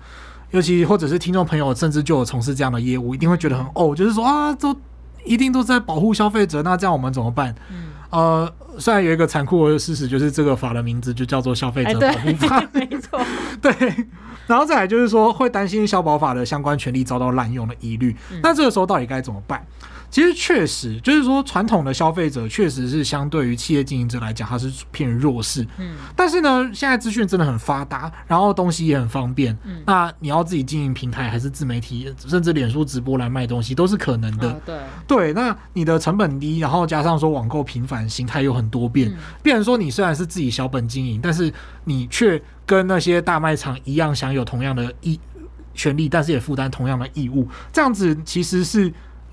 [0.52, 4.76] 尤其或者是听众朋友，甚至就有从事这样的业务，一定会觉得很哦，就是说啊，都
[5.24, 7.54] 一定都在保护消费者，那这样我们怎么办？
[7.72, 13.22] 嗯，呃，虽然有一个残酷的事实，就是这个法的名字就叫做消费者保护法，欸、 没错，
[13.62, 13.72] 对。
[14.48, 18.14] 然后再来就是说，会担心消保法的相关权利遭到滥用的疑虑。
[18.44, 19.66] 那这个时候到底该怎么办？
[20.10, 25.66] 其实确实就是说，传统的消费者确实是相对于企业经营者来讲，它是偏弱势。
[25.78, 25.92] 嗯。
[26.18, 29.58] 但是呢，现在资讯真的很发达，然后东西也很方便。
[29.64, 29.82] 嗯。
[29.86, 34.50] 那你要自己经营平台，还是自媒体，甚至脸书直播来卖东西，都是可能的。
[34.50, 34.78] 哦、对。
[35.08, 35.34] 对。
[35.34, 39.08] 那你的成本低，然后加上说网购频繁，形态又很多变。
[39.08, 39.18] 嗯。
[39.44, 41.54] 变成说你虽然是自己小本经营，但是
[41.84, 45.20] 你却跟那些大卖场一样，享有同样的义
[45.76, 47.48] 权利，但是也负担同样的义务。
[47.72, 48.92] 这样子其实是。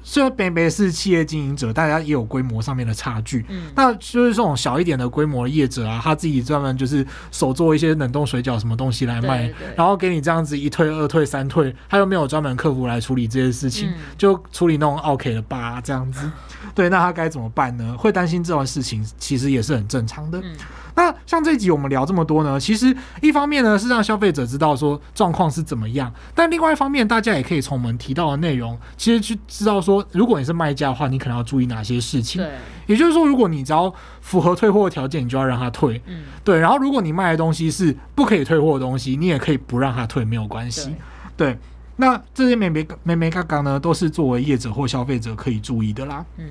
[0.09, 3.45] 虽然北北是企业经营者，大家也有规模上面的差距。
[3.51, 16.31] 嗯，那就是这种小一点的规模的业者啊，他自己专门就是手做一些冷冻水饺什么东西来卖，然后给你这样子一退二退三退，他又没有专门客服来处理这些事情，嗯、就处理那种 OK 的吧这样子。
[16.75, 17.95] 对，那他该怎么办呢？
[17.99, 20.41] 会担心这种事情，其实也是很正常的。
[20.41, 20.57] 嗯
[20.99, 22.93] 那像这一集我们聊这么多呢，其实
[23.23, 32.43] 一方面呢是让消费者知道说状况是怎么样，但另外一方面，大家也可以从我们提到的内容，其实去知道说，如果你是卖家的话，你可能要注意哪些事情。
[32.43, 32.51] 对，
[32.89, 36.03] 也就是说，如果你只要符合退货的条件，你就要让他退。
[36.07, 36.59] 嗯，对。
[36.59, 40.93] 然后，如果你卖的东西是不可以退货的东西，你也可以不让他退，没有关系。
[41.37, 41.57] 对，
[41.95, 46.27] 那这些美眉美眉刚刚呢，都是作为业者或消费者可以注意的啦。
[46.39, 46.47] 嗯。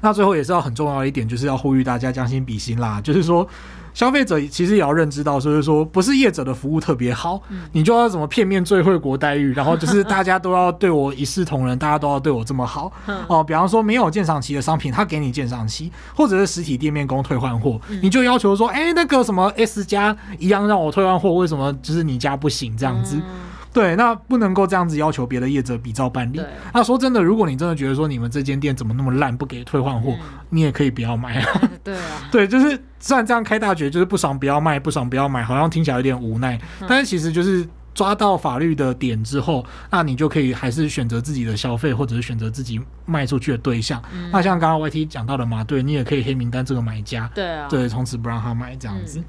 [0.00, 3.00] 那最后也是要很重要的一点，就是要呼吁大家将心比心啦。
[3.00, 3.46] 就是说，
[3.92, 7.40] 消费者其实也要认知到，就是说不是业者的服务特别好，
[7.72, 12.90] 你就要怎么片面最惠国待遇，然后就是大家都要对我一视同仁，大家都要对我这么好
[13.28, 13.42] 哦。
[13.42, 23.20] 比方说没有鉴赏期的商品，他给你鉴赏期，或者是实体店面供退换货，你就要求说，哎，那个什么 S 加一样让我退换货，为什么就是你家不行这样子？
[23.72, 26.40] 对，那不能够这样子要求别的业者比照办理。
[26.74, 31.40] 那说真的，如果你真的觉得说你们这间店怎么那么烂，不给退换货，嗯、你也可以不要买。
[31.84, 44.02] 对啊，对，就是虽然这样开大绝，就是不爽不要卖，不爽不要买，好像听起来有点无奈，嗯、但是其实就是抓到法律的点之后，那你就可以还是选择自己的消费，或者是选择自己卖出去的对象。
[44.12, 47.30] 嗯、那像刚刚 YT 讲到的嘛，对你也可以黑名单这个买家。
[47.34, 49.20] 对啊，对，从此不让他买这样子。
[49.20, 49.24] 嗯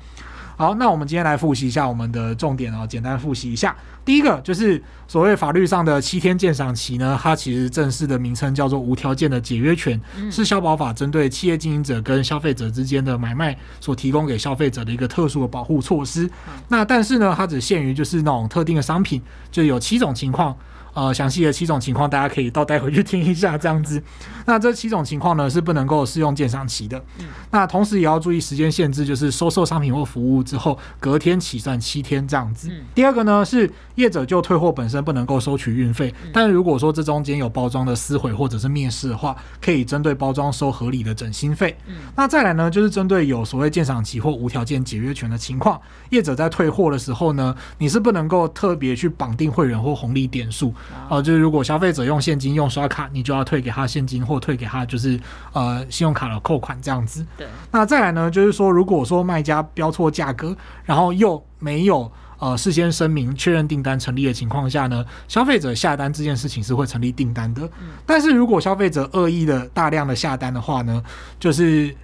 [0.61, 3.75] 好，那我们今天来复习一下我们的重点哦，简单复习一下。
[4.05, 9.99] 第一个就是所谓法律上的七天鉴赏期呢，它其实正式的名称叫做无条件的解约权，
[10.29, 16.29] 是消保法针对企业经营者跟消费者之间的买卖所提供给消费者的一个特殊的保护措施。
[16.67, 20.55] 那但是呢，它只限于就是那种特定的商品，就有七种情况。
[20.93, 24.01] 呃，详细的七种情况，大家可以倒带回去听一下，这样子。
[24.45, 26.97] 那这七种情况呢，是不能够适用鉴赏期的。
[27.19, 27.25] 嗯。
[27.51, 32.67] 那同时也要注意时间限制，就是收受商品或服务之后，隔天起算七天这样子。
[32.69, 32.81] 嗯。
[32.93, 41.77] 第二个呢，是业者就退货本身不能够收取运费，但是如果说这中间有包装的撕毁或者是灭失的话，可以针对包装收合理的整新费。
[41.87, 41.95] 嗯。
[42.17, 45.79] 那再来呢，就是针对有所谓鉴赏期或无条件解约权的情况，
[46.09, 50.73] 业者在退货的时候呢，你是不能够特别去绑定会员或红利点数。
[51.09, 55.19] 哦、呃，就是如果消费者用现金用刷卡，你就要退给他现金或退给他就是
[55.53, 57.25] 呃信用卡的扣款这样子。
[57.37, 57.47] 对。
[57.71, 67.63] 那再来呢，就是说如果说卖家标错价格，然后又没有呃事先声明确认订单成立的情况下呢，消费者下单这件事情是会成立订单的。
[67.81, 67.89] 嗯。
[68.05, 71.03] 但是如果消费者恶意的大量的下单的话呢，
[71.39, 71.95] 就是。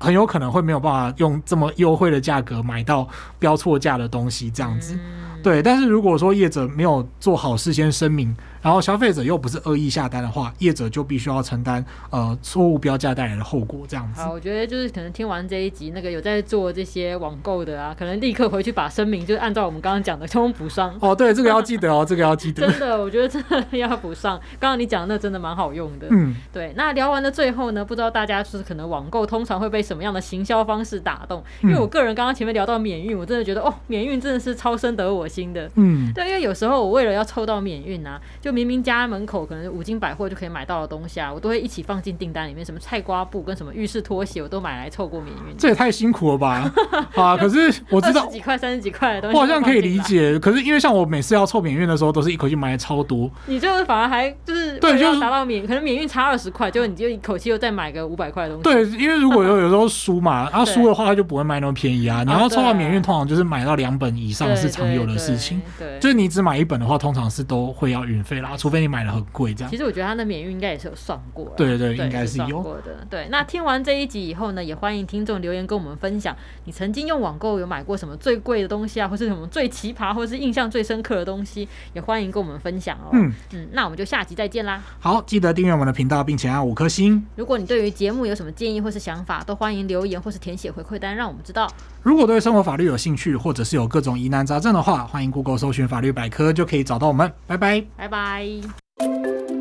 [0.00, 4.96] 很有可能会没有办法用这么优惠的价格买到标错价的东西，这样子，
[5.42, 5.62] 对。
[5.62, 14.20] 但是如果说业者没有做好事先声明，然后消费者又不是恶意下单的话，业者就必须要承担呃错误标价带来的后果，这样子。
[14.20, 20.92] 好，我觉得就是可能听完这一集，那个有在做这些网购的啊，可能立刻回去把声明就是按照我们刚刚讲的通通补上。
[21.00, 22.66] 哦，对，这个要记得哦，这个要记得。
[22.70, 24.38] 真的，我觉得真的要补上。
[24.58, 26.08] 刚刚你讲的那真的蛮好用的。
[26.10, 26.72] 嗯，对。
[26.76, 31.44] 那聊完了最后呢，不知道大家就是可能网购通常会被什么样的行销方式打动？
[31.62, 35.70] 因为我个人刚刚前面聊到免运，我真的觉得哦，免运真的是超深得我心的。
[35.76, 39.28] 嗯，对，因为有时候我为了要凑到免运啊，就明明家门。
[39.28, 42.64] 口可能五金百货就可以买到的东西啊，我都会一起放进订单里面。
[42.64, 45.54] 什么菜瓜布跟什么浴室拖鞋，我都买来凑过免运。
[45.58, 46.72] 这也太辛苦了吧！
[47.14, 50.38] 啊，可是我知道十几块、三十几块的东西，我好像可以理解。
[50.38, 53.30] 可是因为像我每次要凑免运的时候，都是一口气买超多。
[53.44, 58.62] 你就是反而还就是对，就达到免，可能免运差二十块，就你就一口气又再买个五百块的东西。
[58.62, 62.24] 对，因为如果有有时候输嘛，然后输的话，他就不会卖那么便宜啊。
[62.24, 65.60] 你要凑到免运，通常就是买到两本以上是常有的事情。
[65.76, 69.70] 对，就是你只买一本的话，通常是都会要运费费啦，除非你买的很贵这样。
[69.70, 73.06] 其实我觉得他的免运应该也是有算过，对对，对应该是有过的。
[73.08, 83.08] 对，那听完这一集以后呢，也欢迎听众留言跟我们分享，你曾经用网购有买过什么最贵的东西啊，或是什么最奇葩，或是印象最深刻的东西，也欢迎跟我们分享哦。
[83.14, 84.82] 嗯嗯，那我们就下集再见啦。
[85.00, 87.24] 好，记得订阅我们的频道，并且按五颗星。
[87.36, 91.66] 如果你对于节目有什么建议或是想法，都欢迎留言或是填写回馈单，让我们知道。
[92.02, 97.32] 如果对生活法律有兴趣，或者是有各种疑难杂症的话，欢迎 google 搜寻法律百科就可以找到我们。
[97.46, 97.84] 拜拜。
[97.96, 99.57] 拜拜。